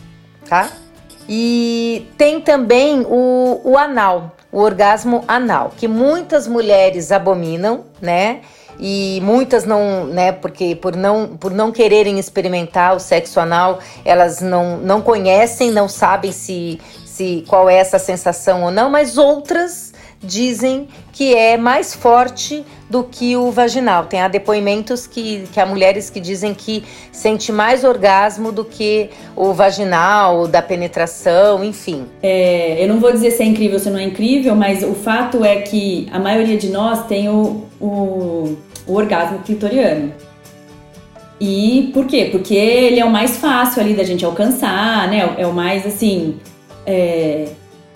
tá? 0.45 0.69
E 1.27 2.09
tem 2.17 2.41
também 2.41 3.05
o, 3.07 3.61
o 3.63 3.77
anal, 3.77 4.35
o 4.51 4.59
orgasmo 4.59 5.23
anal, 5.27 5.71
que 5.77 5.87
muitas 5.87 6.47
mulheres 6.47 7.11
abominam, 7.11 7.85
né? 8.01 8.41
E 8.79 9.19
muitas 9.21 9.63
não, 9.63 10.05
né, 10.05 10.31
porque 10.31 10.75
por 10.75 10.95
não, 10.95 11.37
por 11.37 11.51
não 11.51 11.71
quererem 11.71 12.17
experimentar 12.17 12.95
o 12.95 12.99
sexo 12.99 13.39
anal, 13.39 13.79
elas 14.03 14.41
não, 14.41 14.77
não 14.77 15.01
conhecem, 15.01 15.69
não 15.71 15.87
sabem 15.87 16.31
se, 16.31 16.81
se 17.05 17.45
qual 17.47 17.69
é 17.69 17.75
essa 17.75 17.99
sensação 17.99 18.63
ou 18.63 18.71
não, 18.71 18.89
mas 18.89 19.19
outras 19.19 19.90
dizem 20.23 20.87
que 21.11 21.33
é 21.33 21.57
mais 21.57 21.95
forte 21.95 22.63
do 22.89 23.03
que 23.03 23.35
o 23.35 23.51
vaginal. 23.51 24.05
Tem 24.05 24.21
há 24.21 24.27
depoimentos 24.27 25.07
que, 25.07 25.43
que 25.51 25.59
há 25.59 25.65
mulheres 25.65 26.09
que 26.09 26.19
dizem 26.19 26.53
que 26.53 26.83
sente 27.11 27.51
mais 27.51 27.83
orgasmo 27.83 28.51
do 28.51 28.63
que 28.65 29.09
o 29.35 29.53
vaginal, 29.53 30.47
da 30.47 30.61
penetração, 30.61 31.63
enfim. 31.63 32.05
É, 32.21 32.83
eu 32.83 32.87
não 32.87 32.99
vou 32.99 33.11
dizer 33.11 33.31
se 33.31 33.41
é 33.41 33.45
incrível 33.45 33.75
ou 33.75 33.79
se 33.79 33.89
não 33.89 33.99
é 33.99 34.03
incrível, 34.03 34.55
mas 34.55 34.83
o 34.83 34.93
fato 34.93 35.43
é 35.43 35.61
que 35.61 36.07
a 36.11 36.19
maioria 36.19 36.57
de 36.57 36.69
nós 36.69 37.07
tem 37.07 37.29
o, 37.29 37.65
o, 37.79 38.57
o 38.85 38.93
orgasmo 38.93 39.39
clitoriano. 39.39 40.13
E 41.39 41.89
por 41.93 42.05
quê? 42.05 42.29
Porque 42.31 42.53
ele 42.53 42.99
é 42.99 43.05
o 43.05 43.09
mais 43.09 43.37
fácil 43.37 43.81
ali 43.81 43.95
da 43.95 44.03
gente 44.03 44.23
alcançar, 44.23 45.07
né? 45.07 45.35
É 45.39 45.47
o 45.47 45.51
mais 45.51 45.87
assim. 45.87 46.37
É, 46.85 47.47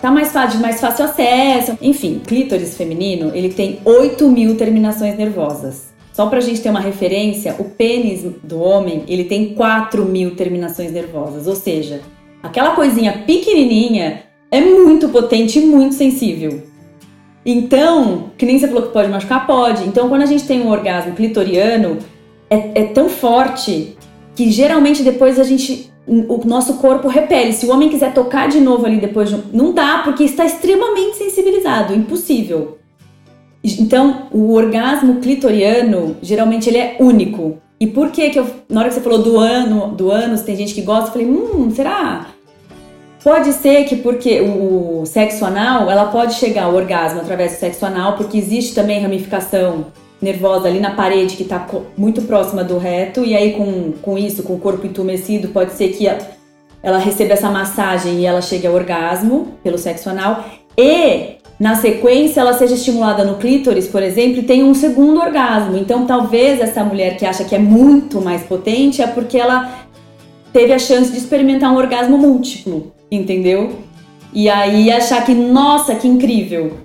tá 0.06 0.12
mais 0.12 0.30
fácil, 0.30 0.58
de 0.58 0.62
mais 0.62 0.80
fácil 0.80 1.04
acesso. 1.04 1.76
Enfim, 1.82 2.20
clítoris 2.24 2.76
feminino, 2.76 3.32
ele 3.34 3.48
tem 3.48 3.80
8 3.84 4.28
mil 4.28 4.56
terminações 4.56 5.16
nervosas. 5.18 5.92
Só 6.12 6.26
pra 6.26 6.38
gente 6.38 6.60
ter 6.60 6.70
uma 6.70 6.80
referência, 6.80 7.56
o 7.58 7.64
pênis 7.64 8.24
do 8.42 8.60
homem, 8.60 9.02
ele 9.08 9.24
tem 9.24 9.52
4 9.54 10.04
mil 10.04 10.36
terminações 10.36 10.92
nervosas. 10.92 11.48
Ou 11.48 11.56
seja, 11.56 12.02
aquela 12.40 12.76
coisinha 12.76 13.24
pequenininha 13.26 14.22
é 14.48 14.60
muito 14.60 15.08
potente 15.08 15.58
e 15.58 15.66
muito 15.66 15.96
sensível. 15.96 16.62
Então, 17.44 18.30
que 18.38 18.46
nem 18.46 18.60
você 18.60 18.68
falou 18.68 18.84
que 18.84 18.92
pode 18.92 19.10
machucar, 19.10 19.44
pode. 19.44 19.88
Então, 19.88 20.08
quando 20.08 20.22
a 20.22 20.26
gente 20.26 20.46
tem 20.46 20.62
um 20.62 20.70
orgasmo 20.70 21.14
clitoriano, 21.14 21.98
é, 22.48 22.82
é 22.82 22.84
tão 22.84 23.08
forte 23.08 23.96
que 24.36 24.52
geralmente 24.52 25.02
depois 25.02 25.40
a 25.40 25.44
gente 25.44 25.90
o 26.06 26.40
nosso 26.46 26.74
corpo 26.74 27.08
repele. 27.08 27.52
Se 27.52 27.66
o 27.66 27.70
homem 27.70 27.88
quiser 27.88 28.14
tocar 28.14 28.48
de 28.48 28.60
novo 28.60 28.86
ali 28.86 29.00
depois, 29.00 29.30
não 29.52 29.72
dá, 29.72 30.02
porque 30.04 30.24
está 30.24 30.44
extremamente 30.44 31.16
sensibilizado, 31.16 31.94
impossível. 31.94 32.78
Então, 33.62 34.28
o 34.30 34.52
orgasmo 34.54 35.16
clitoriano, 35.20 36.16
geralmente 36.22 36.68
ele 36.68 36.78
é 36.78 36.96
único. 37.00 37.58
E 37.80 37.86
por 37.86 38.10
que 38.10 38.30
que 38.30 38.38
eu, 38.38 38.46
na 38.68 38.80
hora 38.80 38.88
que 38.88 38.94
você 38.94 39.00
falou 39.00 39.18
do 39.20 39.38
ano, 39.38 39.88
do 39.88 40.10
ânus, 40.10 40.42
tem 40.42 40.56
gente 40.56 40.72
que 40.72 40.82
gosta, 40.82 41.08
eu 41.08 41.12
falei, 41.12 41.26
hum, 41.26 41.70
será? 41.74 42.28
Pode 43.22 43.52
ser 43.54 43.84
que 43.84 43.96
porque 43.96 44.40
o 44.40 45.04
sexo 45.04 45.44
anal, 45.44 45.90
ela 45.90 46.06
pode 46.06 46.34
chegar 46.34 46.64
ao 46.64 46.74
orgasmo 46.74 47.20
através 47.20 47.52
do 47.52 47.58
sexo 47.58 47.84
anal, 47.84 48.16
porque 48.16 48.38
existe 48.38 48.72
também 48.72 49.02
ramificação 49.02 49.86
nervosa 50.20 50.68
ali 50.68 50.80
na 50.80 50.90
parede 50.90 51.36
que 51.36 51.42
está 51.42 51.66
muito 51.96 52.22
próxima 52.22 52.64
do 52.64 52.78
reto, 52.78 53.24
e 53.24 53.36
aí 53.36 53.52
com, 53.52 53.92
com 54.00 54.16
isso, 54.16 54.42
com 54.42 54.54
o 54.54 54.58
corpo 54.58 54.86
entumecido, 54.86 55.48
pode 55.48 55.72
ser 55.72 55.88
que 55.88 56.08
ela 56.82 56.98
receba 56.98 57.34
essa 57.34 57.50
massagem 57.50 58.20
e 58.20 58.26
ela 58.26 58.40
chegue 58.40 58.66
ao 58.66 58.74
orgasmo 58.74 59.48
pelo 59.62 59.76
sexo 59.76 60.08
anal, 60.08 60.44
e 60.76 61.36
na 61.58 61.74
sequência 61.74 62.40
ela 62.40 62.52
seja 62.52 62.74
estimulada 62.74 63.24
no 63.24 63.36
clítoris, 63.36 63.88
por 63.88 64.02
exemplo, 64.02 64.40
e 64.40 64.42
tenha 64.42 64.64
um 64.64 64.74
segundo 64.74 65.20
orgasmo. 65.20 65.76
Então 65.76 66.06
talvez 66.06 66.60
essa 66.60 66.84
mulher 66.84 67.16
que 67.16 67.24
acha 67.24 67.44
que 67.44 67.54
é 67.54 67.58
muito 67.58 68.20
mais 68.20 68.42
potente 68.42 69.00
é 69.00 69.06
porque 69.06 69.38
ela 69.38 69.86
teve 70.52 70.72
a 70.72 70.78
chance 70.78 71.10
de 71.10 71.18
experimentar 71.18 71.72
um 71.72 71.76
orgasmo 71.76 72.18
múltiplo, 72.18 72.92
entendeu? 73.10 73.72
E 74.32 74.50
aí 74.50 74.90
achar 74.90 75.24
que, 75.24 75.34
nossa, 75.34 75.94
que 75.94 76.06
incrível, 76.06 76.76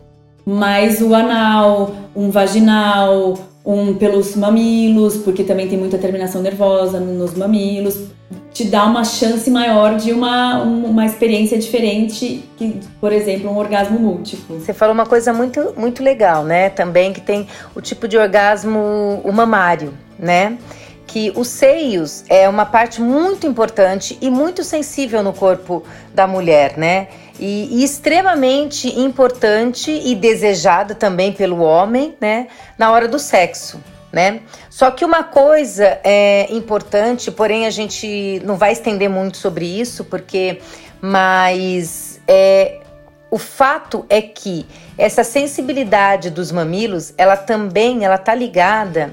mas 0.45 1.01
o 1.01 1.13
anal, 1.13 1.93
um 2.15 2.29
vaginal, 2.29 3.37
um 3.65 3.93
pelos 3.93 4.35
mamilos, 4.35 5.17
porque 5.17 5.43
também 5.43 5.67
tem 5.67 5.77
muita 5.77 5.97
terminação 5.97 6.41
nervosa 6.41 6.99
nos 6.99 7.35
mamilos, 7.35 8.07
te 8.53 8.65
dá 8.65 8.85
uma 8.85 9.03
chance 9.03 9.49
maior 9.49 9.95
de 9.95 10.11
uma, 10.11 10.61
uma 10.61 11.05
experiência 11.05 11.57
diferente 11.57 12.43
que, 12.57 12.79
por 12.99 13.13
exemplo, 13.13 13.49
um 13.49 13.57
orgasmo 13.57 13.97
múltiplo. 13.99 14.59
Você 14.59 14.73
falou 14.73 14.93
uma 14.93 15.05
coisa 15.05 15.31
muito, 15.31 15.73
muito 15.77 16.03
legal, 16.03 16.43
né? 16.43 16.69
Também 16.69 17.13
que 17.13 17.21
tem 17.21 17.47
o 17.73 17.81
tipo 17.81 18.07
de 18.07 18.17
orgasmo 18.17 19.21
o 19.23 19.31
mamário, 19.31 19.93
né? 20.19 20.57
Que 21.11 21.31
os 21.35 21.49
seios 21.49 22.23
é 22.29 22.47
uma 22.47 22.65
parte 22.65 23.01
muito 23.01 23.45
importante 23.45 24.17
e 24.21 24.29
muito 24.29 24.63
sensível 24.63 25.21
no 25.21 25.33
corpo 25.33 25.83
da 26.13 26.25
mulher, 26.25 26.77
né? 26.77 27.07
e, 27.41 27.79
e 27.79 27.83
extremamente 27.83 28.87
importante 28.99 29.91
e 29.91 30.13
desejado 30.13 30.93
também 30.93 31.33
pelo 31.33 31.59
homem, 31.59 32.15
né, 32.21 32.47
na 32.77 32.91
hora 32.91 33.07
do 33.07 33.17
sexo. 33.17 33.81
Né? 34.11 34.41
Só 34.69 34.91
que 34.91 35.03
uma 35.05 35.23
coisa 35.23 35.99
é 36.03 36.47
importante, 36.53 37.31
porém 37.31 37.65
a 37.65 37.69
gente 37.69 38.41
não 38.45 38.57
vai 38.57 38.73
estender 38.73 39.09
muito 39.09 39.37
sobre 39.37 39.65
isso, 39.65 40.03
porque 40.03 40.59
mas 40.99 42.19
é, 42.27 42.81
o 43.31 43.37
fato 43.37 44.05
é 44.09 44.21
que 44.21 44.67
essa 44.97 45.23
sensibilidade 45.23 46.29
dos 46.29 46.51
mamilos, 46.51 47.13
ela 47.17 47.37
também 47.37 48.03
ela 48.03 48.17
tá 48.17 48.35
ligada 48.35 49.11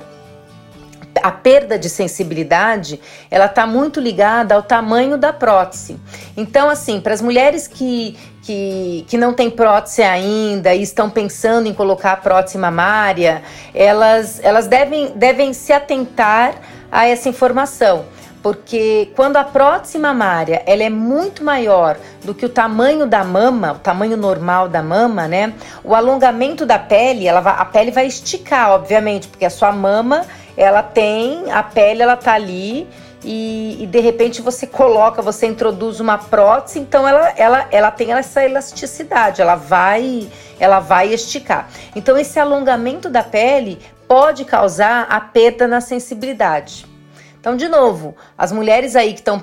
a 1.23 1.31
perda 1.31 1.79
de 1.79 1.89
sensibilidade, 1.89 3.01
ela 3.31 3.47
está 3.47 3.67
muito 3.67 4.01
ligada 4.01 4.55
ao 4.55 4.63
tamanho 4.63 5.17
da 5.17 5.33
prótese. 5.33 5.99
Então, 6.37 6.69
assim, 6.71 7.01
para 7.01 7.15
as 7.15 7.21
mulheres 7.21 7.67
que, 7.67 8.17
que, 8.43 9.05
que 9.09 9.17
não 9.17 9.33
têm 9.33 9.51
prótese 9.51 10.03
ainda 10.03 10.75
e 10.75 10.83
estão 10.83 11.11
pensando 11.11 11.67
em 11.67 11.75
colocar 11.75 12.13
a 12.13 12.17
prótese 12.17 12.59
mamária, 12.59 13.43
elas, 13.75 14.43
elas 14.43 14.67
devem, 14.67 15.13
devem 15.17 15.53
se 15.53 15.73
atentar 15.73 16.55
a 16.91 17.07
essa 17.07 17.29
informação. 17.29 18.07
Porque 18.43 19.11
quando 19.17 19.37
a 19.37 19.45
prótese 19.45 19.99
mamária 19.99 20.63
ela 20.65 20.83
é 20.83 20.89
muito 20.89 21.43
maior 21.43 21.97
do 22.25 22.35
que 22.35 22.47
o 22.47 22.49
tamanho 22.49 23.07
da 23.07 23.25
mama, 23.25 23.73
o 23.73 23.79
tamanho 23.79 24.17
normal 24.17 24.69
da 24.69 24.83
mama, 24.83 25.27
né? 25.27 25.53
O 25.83 25.95
alongamento 25.95 26.65
da 26.65 26.79
pele, 26.79 27.27
ela 27.27 27.41
vai, 27.41 27.55
a 27.59 27.65
pele 27.65 27.91
vai 27.91 28.07
esticar, 28.07 28.71
obviamente, 28.71 29.27
porque 29.27 29.45
a 29.45 29.51
sua 29.51 29.73
mama 29.73 30.25
ela 30.59 30.83
tem, 30.83 31.53
a 31.53 31.63
pele 31.63 32.03
ela 32.03 32.17
tá 32.17 32.33
ali 32.35 32.89
e, 33.25 33.79
e, 33.81 33.87
de 33.87 34.01
repente 34.01 34.43
você 34.43 34.67
coloca, 34.67 35.23
você 35.23 35.47
introduz 35.47 36.01
uma 36.01 36.19
prótese, 36.19 36.81
então 36.81 37.07
ela, 37.07 37.33
ela, 37.37 37.69
ela 37.71 37.91
tem 37.93 38.13
essa 38.13 38.45
elasticidade, 38.45 39.41
ela 39.41 39.55
vai, 39.55 40.29
ela 40.59 40.81
vai 40.81 41.15
esticar. 41.15 41.69
Então 41.95 42.19
esse 42.19 42.41
alongamento 42.41 43.09
da 43.09 43.23
pele 43.23 43.79
pode 44.09 44.45
causar 44.45 45.07
a 45.09 45.21
perda 45.21 45.69
na 45.69 45.81
sensibilidade. 45.81 46.87
Então, 47.39 47.57
de 47.57 47.69
novo, 47.69 48.17
as 48.37 48.51
mulheres 48.51 48.97
aí 48.97 49.13
que 49.13 49.21
estão 49.21 49.43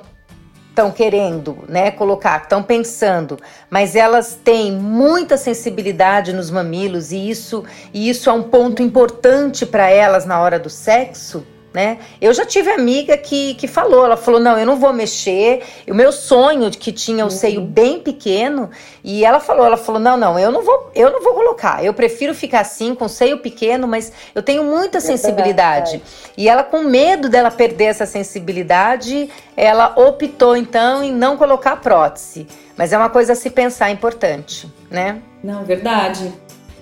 estão 0.75 0.91
querendo, 0.91 1.59
né, 1.69 1.89
colocar, 1.89 2.43
estão 2.43 2.61
pensando, 2.61 3.39
mas 3.69 3.95
elas 3.95 4.37
têm 4.43 4.73
muita 4.73 5.37
sensibilidade 5.37 6.33
nos 6.33 6.51
mamilos 6.51 7.13
e 7.13 7.29
isso 7.29 7.63
e 7.93 8.09
isso 8.09 8.29
é 8.29 8.33
um 8.33 8.43
ponto 8.43 8.83
importante 8.83 9.65
para 9.65 9.89
elas 9.89 10.25
na 10.25 10.37
hora 10.41 10.59
do 10.59 10.69
sexo 10.69 11.45
né? 11.75 11.97
Eu 12.21 12.33
já 12.33 12.45
tive 12.45 12.71
amiga 12.71 13.17
que, 13.17 13.53
que 13.55 13.67
falou, 13.67 14.05
ela 14.05 14.15
falou, 14.15 14.39
não, 14.39 14.57
eu 14.57 14.65
não 14.65 14.77
vou 14.77 14.93
mexer, 14.93 15.61
o 15.85 15.93
meu 15.93 16.09
sonho 16.09 16.71
que 16.71 16.89
tinha 16.89 17.25
o 17.25 17.27
uhum. 17.27 17.29
seio 17.29 17.59
bem 17.59 17.99
pequeno, 17.99 18.69
e 19.03 19.25
ela 19.25 19.41
falou, 19.41 19.65
ela 19.65 19.75
falou, 19.75 19.99
não, 19.99 20.15
não, 20.15 20.39
eu 20.39 20.53
não 20.53 20.63
vou, 20.63 20.89
eu 20.95 21.11
não 21.11 21.21
vou 21.21 21.33
colocar, 21.33 21.83
eu 21.83 21.93
prefiro 21.93 22.33
ficar 22.33 22.61
assim, 22.61 22.95
com 22.95 23.09
seio 23.09 23.39
pequeno, 23.39 23.89
mas 23.89 24.09
eu 24.33 24.41
tenho 24.41 24.63
muita 24.63 25.01
sensibilidade. 25.01 26.01
E 26.37 26.47
ela, 26.47 26.63
com 26.63 26.79
medo 26.79 27.27
dela 27.27 27.51
perder 27.51 27.85
essa 27.85 28.05
sensibilidade, 28.05 29.29
ela 29.57 29.93
optou 29.97 30.55
então 30.55 31.03
em 31.03 31.11
não 31.11 31.35
colocar 31.35 31.75
prótese. 31.81 32.47
Mas 32.77 32.93
é 32.93 32.97
uma 32.97 33.09
coisa 33.09 33.33
a 33.33 33.35
se 33.35 33.49
pensar 33.49 33.89
importante, 33.89 34.71
né? 34.89 35.21
Não, 35.43 35.65
verdade. 35.65 36.31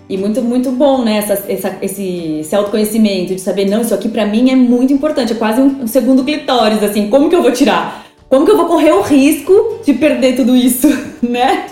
E 0.09 0.17
muito, 0.17 0.41
muito 0.41 0.71
bom, 0.71 1.03
né? 1.03 1.17
Essa, 1.17 1.43
essa, 1.47 1.77
esse, 1.81 2.39
esse 2.41 2.55
autoconhecimento 2.55 3.33
de 3.33 3.41
saber, 3.41 3.65
não, 3.65 3.81
isso 3.81 3.93
aqui 3.93 4.09
para 4.09 4.25
mim 4.25 4.51
é 4.51 4.55
muito 4.55 4.91
importante, 4.91 5.33
é 5.33 5.35
quase 5.35 5.61
um, 5.61 5.83
um 5.83 5.87
segundo 5.87 6.23
clitóris, 6.23 6.83
assim, 6.83 7.09
como 7.09 7.29
que 7.29 7.35
eu 7.35 7.41
vou 7.41 7.51
tirar? 7.51 8.05
Como 8.29 8.45
que 8.45 8.51
eu 8.51 8.57
vou 8.57 8.65
correr 8.65 8.91
o 8.91 9.01
risco 9.01 9.79
de 9.85 9.93
perder 9.93 10.35
tudo 10.35 10.55
isso, 10.55 10.87
né? 11.21 11.67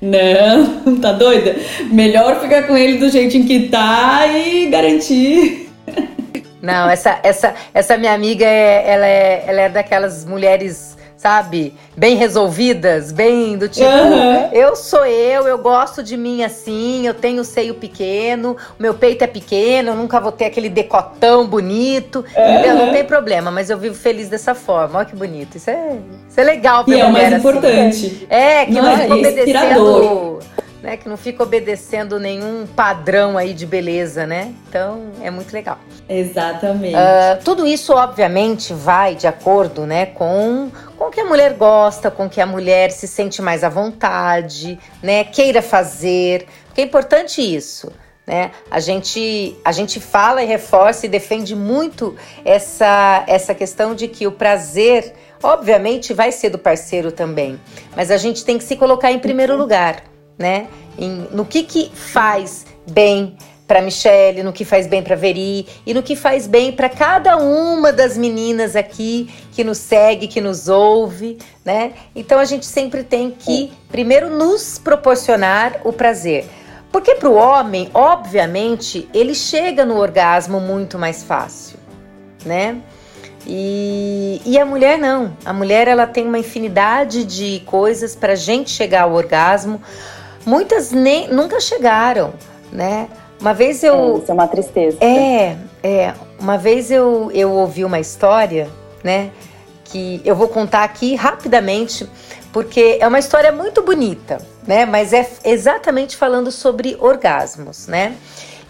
Não, 0.00 0.96
tá 1.02 1.12
doida? 1.12 1.56
Melhor 1.90 2.40
ficar 2.40 2.62
com 2.66 2.76
ele 2.76 2.98
do 2.98 3.08
jeitinho 3.08 3.44
que 3.44 3.68
tá 3.68 4.26
e 4.28 4.66
garantir. 4.66 5.68
Não, 6.62 6.88
essa, 6.88 7.18
essa, 7.22 7.54
essa 7.74 7.96
minha 7.96 8.12
amiga, 8.12 8.44
é, 8.44 8.84
ela, 8.88 9.06
é, 9.06 9.44
ela 9.46 9.60
é 9.62 9.68
daquelas 9.68 10.24
mulheres 10.24 10.85
sabe? 11.16 11.74
Bem 11.96 12.16
resolvidas, 12.16 13.10
bem 13.10 13.56
do 13.56 13.68
tipo, 13.68 13.88
uhum. 13.88 14.50
eu 14.52 14.76
sou 14.76 15.04
eu, 15.06 15.46
eu 15.48 15.58
gosto 15.58 16.02
de 16.02 16.16
mim 16.16 16.44
assim, 16.44 17.06
eu 17.06 17.14
tenho 17.14 17.42
seio 17.42 17.74
pequeno, 17.74 18.56
o 18.78 18.82
meu 18.82 18.94
peito 18.94 19.24
é 19.24 19.26
pequeno, 19.26 19.90
eu 19.90 19.94
nunca 19.94 20.20
vou 20.20 20.30
ter 20.30 20.44
aquele 20.44 20.68
decotão 20.68 21.46
bonito, 21.46 22.24
uhum. 22.36 22.86
não 22.86 22.92
tem 22.92 23.04
problema, 23.04 23.50
mas 23.50 23.70
eu 23.70 23.78
vivo 23.78 23.94
feliz 23.94 24.28
dessa 24.28 24.54
forma. 24.54 24.98
Olha 24.98 25.06
que 25.06 25.16
bonito. 25.16 25.56
Isso 25.56 25.70
é, 25.70 25.98
isso 26.28 26.40
é 26.40 26.44
legal 26.44 26.84
pra 26.84 26.94
e 26.94 27.02
mulher, 27.02 27.06
é 27.06 27.08
o 27.08 27.12
mais 27.12 27.26
assim. 27.26 27.36
importante. 27.36 28.26
É, 28.28 28.66
que 28.66 28.72
não, 28.72 28.82
não 28.82 28.90
é, 28.90 28.96
fica 28.98 29.14
obedecendo 29.14 30.38
né, 30.86 30.96
que 30.96 31.08
não 31.08 31.16
fica 31.16 31.42
obedecendo 31.42 32.20
nenhum 32.20 32.64
padrão 32.64 33.36
aí 33.36 33.52
de 33.52 33.66
beleza, 33.66 34.24
né? 34.24 34.54
Então 34.68 35.08
é 35.20 35.32
muito 35.32 35.52
legal. 35.52 35.78
Exatamente. 36.08 36.94
Uh, 36.94 37.42
tudo 37.44 37.66
isso, 37.66 37.92
obviamente, 37.92 38.72
vai 38.72 39.16
de 39.16 39.26
acordo, 39.26 39.84
né, 39.84 40.06
com 40.06 40.70
que 41.16 41.20
a 41.22 41.24
mulher 41.24 41.54
gosta, 41.54 42.10
com 42.10 42.28
que 42.28 42.42
a 42.42 42.46
mulher 42.46 42.90
se 42.90 43.08
sente 43.08 43.40
mais 43.40 43.64
à 43.64 43.70
vontade, 43.70 44.78
né, 45.02 45.24
queira 45.24 45.62
fazer. 45.62 46.46
Porque 46.66 46.82
é 46.82 46.84
importante 46.84 47.40
isso. 47.40 47.90
Né? 48.26 48.50
A, 48.70 48.80
gente, 48.80 49.56
a 49.64 49.72
gente 49.72 49.98
fala 49.98 50.42
e 50.42 50.46
reforça 50.46 51.06
e 51.06 51.08
defende 51.08 51.56
muito 51.56 52.14
essa, 52.44 53.24
essa 53.26 53.54
questão 53.54 53.94
de 53.94 54.08
que 54.08 54.26
o 54.26 54.32
prazer, 54.32 55.14
obviamente, 55.42 56.12
vai 56.12 56.30
ser 56.30 56.50
do 56.50 56.58
parceiro 56.58 57.10
também, 57.10 57.58
mas 57.96 58.10
a 58.10 58.18
gente 58.18 58.44
tem 58.44 58.58
que 58.58 58.64
se 58.64 58.76
colocar 58.76 59.10
em 59.10 59.18
primeiro 59.18 59.54
uhum. 59.54 59.60
lugar, 59.60 60.02
né? 60.36 60.66
Em, 60.98 61.28
no 61.30 61.46
que, 61.46 61.62
que 61.62 61.90
faz 61.94 62.66
bem 62.90 63.38
para 63.66 63.82
Michelle, 63.82 64.42
no 64.42 64.52
que 64.52 64.64
faz 64.64 64.86
bem 64.86 65.02
para 65.02 65.16
Veri 65.16 65.66
e 65.84 65.92
no 65.92 66.02
que 66.02 66.14
faz 66.14 66.46
bem 66.46 66.72
para 66.72 66.88
cada 66.88 67.36
uma 67.36 67.92
das 67.92 68.16
meninas 68.16 68.76
aqui 68.76 69.28
que 69.52 69.64
nos 69.64 69.78
segue, 69.78 70.28
que 70.28 70.40
nos 70.40 70.68
ouve, 70.68 71.38
né? 71.64 71.92
Então 72.14 72.38
a 72.38 72.44
gente 72.44 72.64
sempre 72.64 73.02
tem 73.02 73.30
que 73.30 73.72
primeiro 73.88 74.30
nos 74.30 74.78
proporcionar 74.78 75.80
o 75.84 75.92
prazer. 75.92 76.46
Porque 76.92 77.16
para 77.16 77.28
o 77.28 77.34
homem, 77.34 77.90
obviamente, 77.92 79.08
ele 79.12 79.34
chega 79.34 79.84
no 79.84 79.98
orgasmo 79.98 80.60
muito 80.60 80.98
mais 80.98 81.24
fácil, 81.24 81.78
né? 82.44 82.80
E, 83.46 84.40
e 84.44 84.58
a 84.58 84.64
mulher 84.64 84.98
não. 84.98 85.36
A 85.44 85.52
mulher 85.52 85.88
ela 85.88 86.06
tem 86.06 86.26
uma 86.26 86.38
infinidade 86.38 87.24
de 87.24 87.60
coisas 87.66 88.14
para 88.16 88.34
gente 88.34 88.70
chegar 88.70 89.02
ao 89.02 89.12
orgasmo. 89.12 89.80
Muitas 90.44 90.90
nem 90.90 91.28
nunca 91.28 91.60
chegaram, 91.60 92.32
né? 92.72 93.08
Uma 93.40 93.52
vez 93.52 93.82
eu. 93.82 94.16
É, 94.16 94.18
isso 94.18 94.30
é 94.30 94.34
uma 94.34 94.48
tristeza. 94.48 94.98
É, 95.00 95.56
é. 95.82 96.14
Uma 96.38 96.56
vez 96.58 96.90
eu, 96.90 97.30
eu 97.32 97.52
ouvi 97.52 97.84
uma 97.84 98.00
história, 98.00 98.68
né? 99.02 99.30
Que 99.84 100.20
eu 100.24 100.34
vou 100.34 100.48
contar 100.48 100.84
aqui 100.84 101.14
rapidamente, 101.14 102.08
porque 102.52 102.98
é 103.00 103.06
uma 103.06 103.18
história 103.18 103.52
muito 103.52 103.82
bonita, 103.82 104.38
né? 104.66 104.84
Mas 104.84 105.12
é 105.12 105.28
exatamente 105.44 106.16
falando 106.16 106.50
sobre 106.50 106.96
orgasmos, 106.98 107.86
né? 107.86 108.16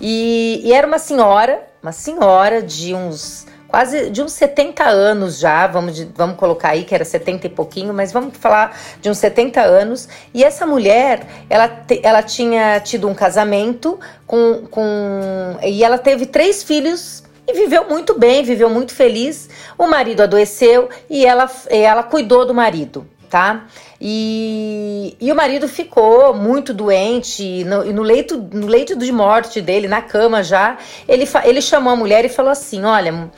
E, 0.00 0.61
e 0.62 0.73
era 0.73 0.87
uma 0.87 0.99
senhora, 0.99 1.66
uma 1.82 1.92
senhora 1.92 2.62
de 2.62 2.94
uns 2.94 3.46
quase 3.76 4.09
de 4.09 4.23
uns 4.23 4.33
70 4.33 4.85
anos 4.85 5.38
já, 5.38 5.66
vamos, 5.66 6.00
vamos 6.14 6.37
colocar 6.38 6.71
aí 6.71 6.83
que 6.83 6.95
era 6.95 7.04
70 7.04 7.47
e 7.47 7.50
pouquinho, 7.50 7.92
mas 7.92 8.11
vamos 8.11 8.35
falar 8.35 8.75
de 9.02 9.11
uns 9.11 9.18
70 9.18 9.61
anos. 9.61 10.09
E 10.33 10.42
essa 10.42 10.66
mulher, 10.66 11.45
ela, 11.50 11.68
te, 11.68 12.00
ela 12.02 12.23
tinha 12.23 12.80
tido 12.80 13.06
um 13.06 13.12
casamento 13.12 14.00
com, 14.26 14.66
com. 14.71 15.59
E 15.62 15.85
ela 15.85 15.99
teve 15.99 16.25
três 16.25 16.62
filhos 16.62 17.23
e 17.47 17.52
viveu 17.52 17.87
muito 17.87 18.18
bem, 18.18 18.42
viveu 18.42 18.71
muito 18.71 18.95
feliz. 18.95 19.50
O 19.76 19.87
marido 19.87 20.23
adoeceu 20.23 20.88
e 21.11 21.26
ela, 21.26 21.47
ela 21.68 22.02
cuidou 22.02 22.47
do 22.47 22.54
marido, 22.54 23.06
tá? 23.28 23.66
E, 24.00 25.14
e 25.21 25.30
o 25.30 25.35
marido 25.35 25.68
ficou 25.68 26.33
muito 26.33 26.73
doente 26.73 27.42
e 27.42 27.64
no, 27.64 27.85
e 27.85 27.92
no, 27.92 28.02
leito, 28.02 28.38
no 28.38 28.66
leito 28.66 28.97
de 28.97 29.12
morte 29.12 29.61
dele, 29.61 29.87
na 29.87 30.00
cama 30.00 30.42
já, 30.42 30.78
ele, 31.06 31.28
ele 31.45 31.61
chamou 31.61 31.92
a 31.92 31.97
mulher 31.97 32.25
e 32.25 32.28
falou 32.30 32.50
assim: 32.50 32.83
Olha, 32.85 33.30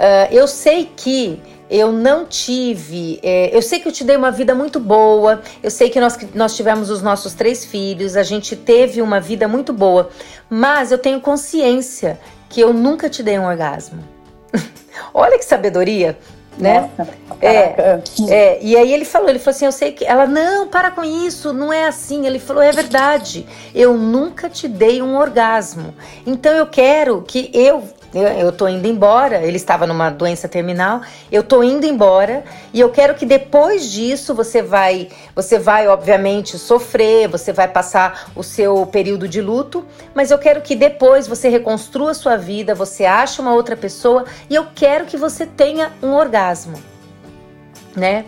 uh, 0.00 0.34
eu 0.34 0.48
sei 0.48 0.90
que 0.96 1.40
eu 1.70 1.92
não 1.92 2.24
tive. 2.24 3.20
É, 3.22 3.56
eu 3.56 3.62
sei 3.62 3.78
que 3.78 3.86
eu 3.86 3.92
te 3.92 4.02
dei 4.02 4.16
uma 4.16 4.32
vida 4.32 4.54
muito 4.54 4.80
boa, 4.80 5.40
eu 5.62 5.70
sei 5.70 5.88
que 5.88 6.00
nós, 6.00 6.18
nós 6.34 6.56
tivemos 6.56 6.90
os 6.90 7.00
nossos 7.00 7.32
três 7.32 7.64
filhos, 7.64 8.16
a 8.16 8.24
gente 8.24 8.56
teve 8.56 9.00
uma 9.00 9.20
vida 9.20 9.46
muito 9.46 9.72
boa, 9.72 10.10
mas 10.48 10.90
eu 10.90 10.98
tenho 10.98 11.20
consciência 11.20 12.18
que 12.48 12.60
eu 12.60 12.72
nunca 12.72 13.08
te 13.08 13.22
dei 13.22 13.38
um 13.38 13.46
orgasmo. 13.46 14.02
Olha 15.14 15.38
que 15.38 15.44
sabedoria! 15.44 16.18
né? 16.58 16.90
Nossa, 16.98 17.10
é, 17.40 18.02
é, 18.28 18.58
e 18.60 18.76
aí 18.76 18.92
ele 18.92 19.04
falou, 19.04 19.28
ele 19.28 19.38
falou 19.38 19.56
assim, 19.56 19.64
eu 19.64 19.72
sei 19.72 19.92
que 19.92 20.04
ela 20.04 20.26
não 20.26 20.68
para 20.68 20.90
com 20.90 21.02
isso, 21.02 21.52
não 21.52 21.72
é 21.72 21.86
assim. 21.86 22.26
Ele 22.26 22.38
falou, 22.38 22.62
é 22.62 22.70
verdade. 22.70 23.46
Eu 23.74 23.96
nunca 23.96 24.48
te 24.50 24.68
dei 24.68 25.00
um 25.00 25.16
orgasmo. 25.16 25.94
Então 26.26 26.52
eu 26.52 26.66
quero 26.66 27.22
que 27.22 27.50
eu 27.54 27.82
eu, 28.12 28.50
tô 28.50 28.66
indo 28.66 28.88
embora, 28.88 29.42
ele 29.42 29.56
estava 29.56 29.86
numa 29.86 30.10
doença 30.10 30.48
terminal, 30.48 31.00
eu 31.30 31.44
tô 31.44 31.62
indo 31.62 31.86
embora 31.86 32.42
e 32.72 32.80
eu 32.80 32.90
quero 32.90 33.14
que 33.14 33.24
depois 33.24 33.90
disso 33.90 34.34
você 34.34 34.60
vai, 34.60 35.08
você 35.34 35.58
vai 35.58 35.86
obviamente 35.86 36.58
sofrer, 36.58 37.28
você 37.28 37.52
vai 37.52 37.68
passar 37.68 38.30
o 38.34 38.42
seu 38.42 38.84
período 38.86 39.28
de 39.28 39.40
luto, 39.40 39.84
mas 40.12 40.30
eu 40.30 40.38
quero 40.38 40.60
que 40.60 40.74
depois 40.74 41.28
você 41.28 41.48
reconstrua 41.48 42.12
sua 42.12 42.36
vida, 42.36 42.74
você 42.74 43.04
ache 43.04 43.40
uma 43.40 43.54
outra 43.54 43.76
pessoa 43.76 44.24
e 44.48 44.56
eu 44.56 44.66
quero 44.74 45.06
que 45.06 45.16
você 45.16 45.46
tenha 45.46 45.92
um 46.02 46.12
orgasmo, 46.12 46.78
né? 47.94 48.24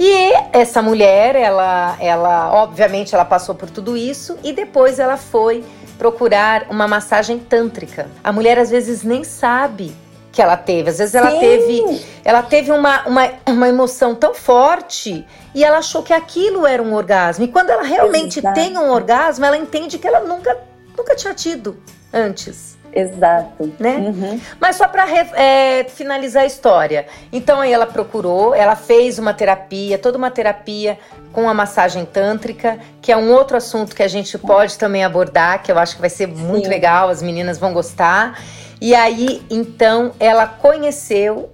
E 0.00 0.32
essa 0.52 0.82
mulher, 0.82 1.36
ela, 1.36 1.96
ela, 2.00 2.52
obviamente, 2.52 3.14
ela 3.14 3.24
passou 3.24 3.54
por 3.54 3.70
tudo 3.70 3.96
isso 3.96 4.36
e 4.42 4.52
depois 4.52 4.98
ela 4.98 5.16
foi 5.16 5.62
procurar 5.98 6.66
uma 6.70 6.88
massagem 6.88 7.38
tântrica. 7.38 8.08
A 8.22 8.32
mulher 8.32 8.58
às 8.58 8.70
vezes 8.70 9.02
nem 9.02 9.24
sabe 9.24 9.94
que 10.32 10.40
ela 10.40 10.56
teve. 10.56 10.90
Às 10.90 10.98
vezes 10.98 11.14
ela 11.14 11.30
Sim. 11.30 11.38
teve, 11.38 12.02
ela 12.24 12.42
teve 12.42 12.72
uma, 12.72 13.06
uma, 13.06 13.30
uma 13.46 13.68
emoção 13.68 14.14
tão 14.14 14.34
forte 14.34 15.26
e 15.54 15.62
ela 15.62 15.78
achou 15.78 16.02
que 16.02 16.12
aquilo 16.12 16.66
era 16.66 16.82
um 16.82 16.94
orgasmo. 16.94 17.44
E 17.44 17.48
quando 17.48 17.70
ela 17.70 17.82
realmente 17.82 18.38
Exato. 18.38 18.54
tem 18.54 18.76
um 18.78 18.90
orgasmo, 18.90 19.44
ela 19.44 19.56
entende 19.56 19.98
que 19.98 20.06
ela 20.06 20.20
nunca, 20.20 20.58
nunca 20.96 21.14
tinha 21.14 21.34
tido 21.34 21.76
antes. 22.12 22.71
Exato. 22.92 23.72
Né? 23.78 23.96
Uhum. 23.96 24.40
Mas 24.60 24.76
só 24.76 24.86
para 24.86 25.06
é, 25.10 25.84
finalizar 25.84 26.42
a 26.42 26.46
história. 26.46 27.06
Então 27.32 27.60
aí 27.60 27.72
ela 27.72 27.86
procurou, 27.86 28.54
ela 28.54 28.76
fez 28.76 29.18
uma 29.18 29.32
terapia, 29.32 29.98
toda 29.98 30.18
uma 30.18 30.30
terapia 30.30 30.98
com 31.32 31.48
a 31.48 31.54
massagem 31.54 32.04
tântrica, 32.04 32.78
que 33.00 33.10
é 33.10 33.16
um 33.16 33.32
outro 33.32 33.56
assunto 33.56 33.96
que 33.96 34.02
a 34.02 34.08
gente 34.08 34.36
pode 34.36 34.76
também 34.76 35.02
abordar, 35.02 35.62
que 35.62 35.72
eu 35.72 35.78
acho 35.78 35.94
que 35.94 36.00
vai 36.00 36.10
ser 36.10 36.28
muito 36.28 36.64
Sim. 36.64 36.70
legal, 36.70 37.08
as 37.08 37.22
meninas 37.22 37.58
vão 37.58 37.72
gostar. 37.72 38.38
E 38.80 38.94
aí, 38.94 39.42
então, 39.48 40.12
ela 40.20 40.46
conheceu 40.46 41.50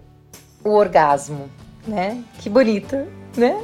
o 0.64 0.70
orgasmo, 0.70 1.48
né? 1.86 2.18
Que 2.40 2.48
bonito, 2.48 2.96
né? 3.36 3.60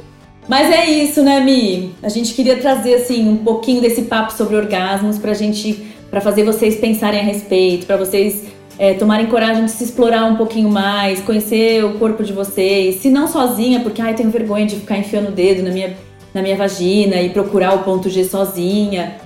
Mas 0.47 0.71
é 0.71 0.85
isso, 0.85 1.23
né, 1.23 1.39
Mi? 1.39 1.95
A 2.03 2.09
gente 2.09 2.33
queria 2.33 2.57
trazer 2.57 2.93
assim 2.93 3.27
um 3.27 3.37
pouquinho 3.37 3.81
desse 3.81 4.03
papo 4.03 4.31
sobre 4.33 4.55
orgasmos 4.55 5.17
pra 5.17 5.33
gente 5.33 5.94
para 6.15 6.21
fazer 6.21 6.45
vocês 6.45 6.77
pensarem 6.77 7.19
a 7.19 7.23
respeito, 7.23 7.85
para 7.85 7.97
vocês 7.97 8.45
é, 8.79 8.93
tomarem 8.93 9.25
coragem 9.25 9.65
de 9.65 9.71
se 9.71 9.83
explorar 9.83 10.23
um 10.23 10.37
pouquinho 10.37 10.69
mais, 10.69 11.19
conhecer 11.19 11.83
o 11.83 11.95
corpo 11.99 12.23
de 12.23 12.31
vocês, 12.31 13.01
se 13.01 13.09
não 13.09 13.27
sozinha, 13.27 13.81
porque 13.81 14.01
ai, 14.01 14.13
tenho 14.13 14.29
vergonha 14.29 14.65
de 14.65 14.77
ficar 14.77 14.97
enfiando 14.97 15.27
o 15.27 15.31
dedo 15.33 15.61
na 15.61 15.71
minha, 15.71 15.97
na 16.33 16.41
minha 16.41 16.55
vagina 16.55 17.21
e 17.21 17.31
procurar 17.31 17.73
o 17.73 17.79
ponto 17.79 18.09
G 18.09 18.23
sozinha. 18.23 19.17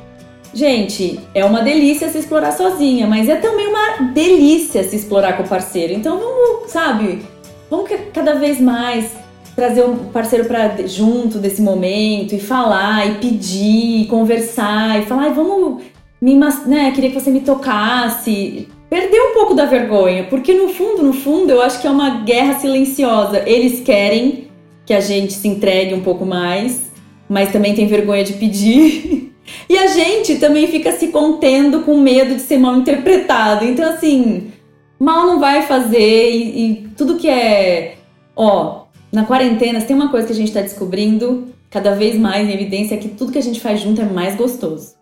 Gente, 0.52 1.20
é 1.36 1.46
uma 1.46 1.62
delícia 1.62 2.10
se 2.10 2.18
explorar 2.18 2.54
sozinha, 2.54 3.06
mas 3.06 3.30
é 3.30 3.36
também 3.36 3.68
uma 3.68 4.12
delícia 4.12 4.84
se 4.84 4.96
explorar 4.96 5.38
com 5.38 5.44
o 5.44 5.48
parceiro. 5.48 5.94
Então 5.94 6.18
vamos, 6.18 6.72
sabe, 6.72 7.22
vamos 7.70 7.88
cada 8.12 8.34
vez 8.34 8.60
mais 8.60 9.12
trazer 9.56 9.84
um 9.84 9.96
parceiro 10.06 10.46
para 10.46 10.88
junto 10.88 11.38
desse 11.38 11.62
momento 11.62 12.34
e 12.34 12.40
falar 12.40 13.06
e 13.06 13.16
pedir, 13.16 14.02
e 14.02 14.06
conversar 14.08 15.00
e 15.00 15.06
falar, 15.06 15.30
vamos 15.30 15.84
me, 16.22 16.36
né, 16.66 16.92
queria 16.92 17.10
que 17.10 17.20
você 17.20 17.32
me 17.32 17.42
tocasse. 17.42 18.68
Perder 18.90 19.22
um 19.22 19.34
pouco 19.34 19.54
da 19.54 19.66
vergonha, 19.66 20.24
porque 20.26 20.54
no 20.54 20.70
fundo, 20.70 21.04
no 21.04 21.14
fundo, 21.14 21.52
eu 21.52 21.62
acho 21.62 21.80
que 21.80 21.86
é 21.86 21.92
uma 21.92 22.22
guerra 22.22 22.60
silenciosa. 22.60 23.48
Eles 23.48 23.82
querem 23.82 24.50
que 24.84 24.94
a 24.94 25.00
gente 25.00 25.34
se 25.34 25.48
entregue 25.48 25.94
um 25.94 26.02
pouco 26.02 26.26
mais, 26.26 26.92
mas 27.30 27.52
também 27.52 27.76
tem 27.76 27.86
vergonha 27.86 28.24
de 28.24 28.34
pedir. 28.34 29.32
e 29.70 29.78
a 29.78 29.88
gente 29.88 30.38
também 30.40 30.68
fica 30.68 30.92
se 30.92 31.10
contendo 31.10 31.82
com 31.82 32.00
medo 32.00 32.34
de 32.34 32.42
ser 32.42 32.58
mal 32.58 32.76
interpretado. 32.76 33.64
Então, 33.64 33.88
assim, 33.88 34.52
mal 35.00 35.28
não 35.28 35.40
vai 35.40 35.62
fazer 35.62 36.32
e, 36.32 36.72
e 36.72 36.76
tudo 36.98 37.18
que 37.18 37.30
é. 37.30 37.96
Ó, 38.36 38.86
na 39.12 39.26
quarentena, 39.26 39.82
tem 39.82 39.96
uma 39.96 40.10
coisa 40.10 40.26
que 40.26 40.34
a 40.34 40.36
gente 40.36 40.52
tá 40.52 40.62
descobrindo 40.62 41.50
cada 41.70 41.94
vez 41.94 42.18
mais 42.18 42.50
em 42.50 42.54
evidência: 42.54 42.96
é 42.96 42.98
que 42.98 43.10
tudo 43.10 43.32
que 43.32 43.38
a 43.38 43.44
gente 43.44 43.60
faz 43.60 43.80
junto 43.80 44.02
é 44.02 44.06
mais 44.06 44.36
gostoso. 44.36 44.99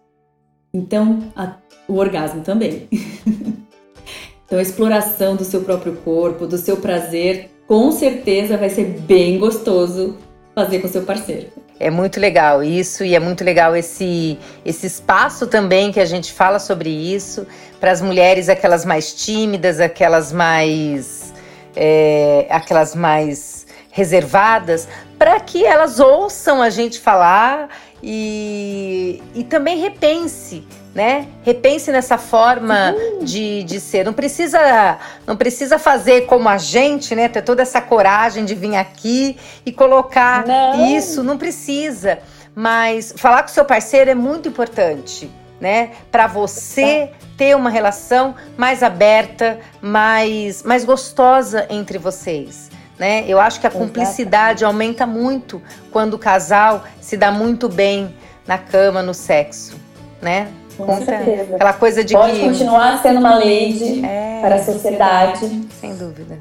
Então, 0.74 1.32
a, 1.36 1.56
o 1.88 1.96
orgasmo 1.96 2.42
também. 2.42 2.88
então, 4.46 4.60
a 4.60 4.62
exploração 4.62 5.36
do 5.36 5.44
seu 5.44 5.62
próprio 5.62 5.96
corpo, 5.98 6.46
do 6.46 6.58
seu 6.58 6.78
prazer, 6.78 7.50
com 7.68 7.92
certeza 7.92 8.58
vai 8.58 8.70
ser 8.70 8.86
bem 9.02 9.38
gostoso 9.38 10.18
fazer 10.56 10.80
com 10.80 10.88
seu 10.88 11.04
parceiro. 11.04 11.48
É 11.80 11.92
muito 11.92 12.20
legal 12.20 12.64
isso 12.64 13.04
e 13.04 13.14
é 13.14 13.20
muito 13.20 13.44
legal 13.44 13.76
esse, 13.76 14.40
esse 14.66 14.88
espaço 14.88 15.46
também 15.46 15.92
que 15.92 16.00
a 16.00 16.06
gente 16.06 16.34
fala 16.34 16.58
sobre 16.58 16.90
isso 16.90 17.46
para 17.80 17.92
as 17.92 18.02
mulheres, 18.02 18.50
aquelas 18.50 18.84
mais 18.84 19.14
tímidas, 19.14 19.80
aquelas 19.80 20.34
mais, 20.34 21.32
é, 21.76 22.48
aquelas 22.50 22.96
mais 22.96 23.68
reservadas, 23.92 24.88
para 25.20 25.40
que 25.40 25.66
elas 25.66 26.00
ouçam 26.00 26.62
a 26.62 26.70
gente 26.70 27.00
falar 27.00 27.70
e, 28.02 29.22
e 29.34 29.44
também 29.44 29.80
repense, 29.80 30.64
né? 30.94 31.28
Repense 31.44 31.92
nessa 31.92 32.18
forma 32.18 32.96
de, 33.22 33.64
de 33.64 33.80
ser. 33.80 34.06
Não 34.06 34.14
precisa, 34.14 34.98
não 35.26 35.36
precisa 35.36 35.80
fazer 35.80 36.26
como 36.26 36.48
a 36.48 36.58
gente, 36.58 37.16
né? 37.16 37.28
Ter 37.28 37.42
toda 37.42 37.62
essa 37.62 37.82
coragem 37.82 38.46
de 38.46 38.56
vir 38.56 38.76
aqui 38.76 39.38
e 39.66 39.72
colocar 39.72 40.46
não. 40.46 40.86
isso. 40.96 41.24
Não 41.24 41.38
precisa. 41.38 42.20
Mas 42.56 43.14
falar 43.18 43.44
com 43.44 43.50
seu 43.50 43.66
parceiro 43.66 44.10
é 44.12 44.16
muito 44.16 44.48
importante. 44.50 45.30
né? 45.60 45.92
Para 46.12 46.28
você 46.28 47.12
ter 47.38 47.56
uma 47.56 47.70
relação 47.70 48.36
mais 48.56 48.82
aberta, 48.84 49.60
mais, 49.82 50.64
mais 50.64 50.84
gostosa 50.86 51.66
entre 51.70 51.98
vocês. 51.98 52.70
Né? 52.98 53.26
Eu 53.28 53.40
acho 53.40 53.60
que 53.60 53.68
a 53.68 53.70
cumplicidade 53.70 54.66
aumenta 54.66 55.06
muito 55.06 55.62
quando 55.92 56.16
o 56.16 56.20
casal 56.20 56.84
se 57.00 57.16
dá 57.16 57.32
muito 57.32 57.70
bem 57.70 58.16
na 58.48 58.58
cama, 58.58 59.04
no 59.04 59.14
sexo, 59.14 59.76
né? 60.22 60.48
Com 60.78 61.04
certeza. 61.04 61.56
Aquela 61.56 61.74
coisa 61.74 62.04
de 62.04 62.14
Pode 62.14 62.34
que... 62.34 62.40
continuar 62.40 63.02
sendo 63.02 63.20
uma 63.20 63.36
lady 63.36 64.04
é, 64.06 64.40
para 64.42 64.56
a 64.56 64.64
sociedade. 64.64 65.68
Sem 65.80 65.96
dúvida. 65.96 66.40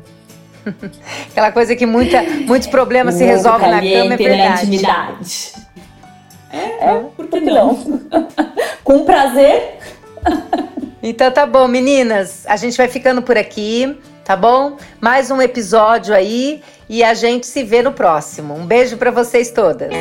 Aquela 1.31 1.53
coisa 1.53 1.75
que 1.75 1.87
muita, 1.87 2.23
muitos 2.23 2.69
problemas 2.69 3.15
se 3.15 3.25
resolvem 3.25 3.71
na 3.71 3.81
cama, 3.81 4.15
é 4.15 4.17
verdade. 4.17 4.39
Na 4.39 4.55
intimidade. 4.63 5.53
É, 6.53 6.91
é 6.91 7.05
por 7.17 7.27
que 7.29 7.41
não? 7.41 7.77
Com 8.85 9.05
prazer. 9.05 9.79
Então 11.03 11.31
tá 11.31 11.47
bom, 11.47 11.69
meninas. 11.69 12.45
A 12.47 12.57
gente 12.57 12.77
vai 12.77 12.89
ficando 12.89 13.23
por 13.23 13.37
aqui, 13.39 13.99
tá 14.27 14.35
bom? 14.35 14.77
Mais 15.01 15.31
um 15.31 15.41
episódio 15.41 16.13
aí 16.13 16.61
e 16.89 17.05
a 17.05 17.15
gente 17.15 17.47
se 17.47 17.63
vê 17.63 17.81
no 17.81 17.93
próximo. 17.93 18.55
Um 18.55 18.67
beijo 18.67 18.97
para 18.97 19.13
vocês 19.13 19.53
todas. 19.53 19.93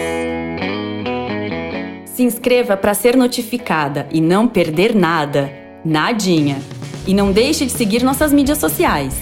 Se 2.06 2.24
inscreva 2.24 2.76
para 2.76 2.96
ser 2.96 3.16
notificada 3.16 4.08
e 4.12 4.20
não 4.20 4.48
perder 4.48 4.96
nada, 4.96 5.52
nadinha. 5.86 6.60
E 7.06 7.14
não 7.14 7.32
deixe 7.32 7.68
de 7.68 7.72
seguir 7.72 8.02
nossas 8.02 8.34
mídias 8.34 8.58
sociais. 8.58 9.14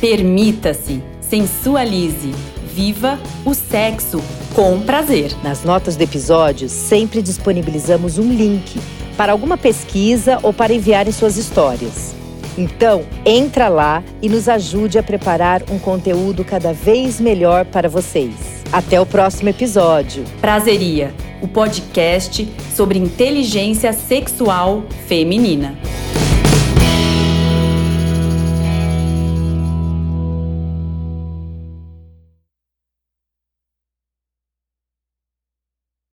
Permita-se, 0.00 1.02
sensualize, 1.20 2.30
viva 2.72 3.18
o 3.44 3.52
sexo 3.52 4.22
com 4.54 4.80
prazer. 4.82 5.32
Nas 5.42 5.64
notas 5.64 5.96
do 5.96 6.02
episódio, 6.02 6.68
sempre 6.68 7.20
disponibilizamos 7.20 8.16
um 8.16 8.32
link 8.32 8.80
para 9.16 9.32
alguma 9.32 9.58
pesquisa 9.58 10.38
ou 10.40 10.52
para 10.52 10.72
enviar 10.72 11.08
em 11.08 11.12
suas 11.12 11.36
histórias. 11.36 12.14
Então, 12.56 13.04
entra 13.24 13.68
lá 13.68 14.02
e 14.22 14.28
nos 14.28 14.48
ajude 14.48 14.98
a 14.98 15.02
preparar 15.02 15.62
um 15.70 15.78
conteúdo 15.78 16.44
cada 16.44 16.72
vez 16.72 17.20
melhor 17.20 17.64
para 17.64 17.88
vocês. 17.88 18.62
Até 18.72 19.00
o 19.00 19.06
próximo 19.06 19.48
episódio. 19.48 20.24
Prazeria, 20.40 21.12
o 21.42 21.48
podcast 21.48 22.48
sobre 22.74 22.98
inteligência 22.98 23.92
sexual 23.92 24.84
feminina. 25.06 25.76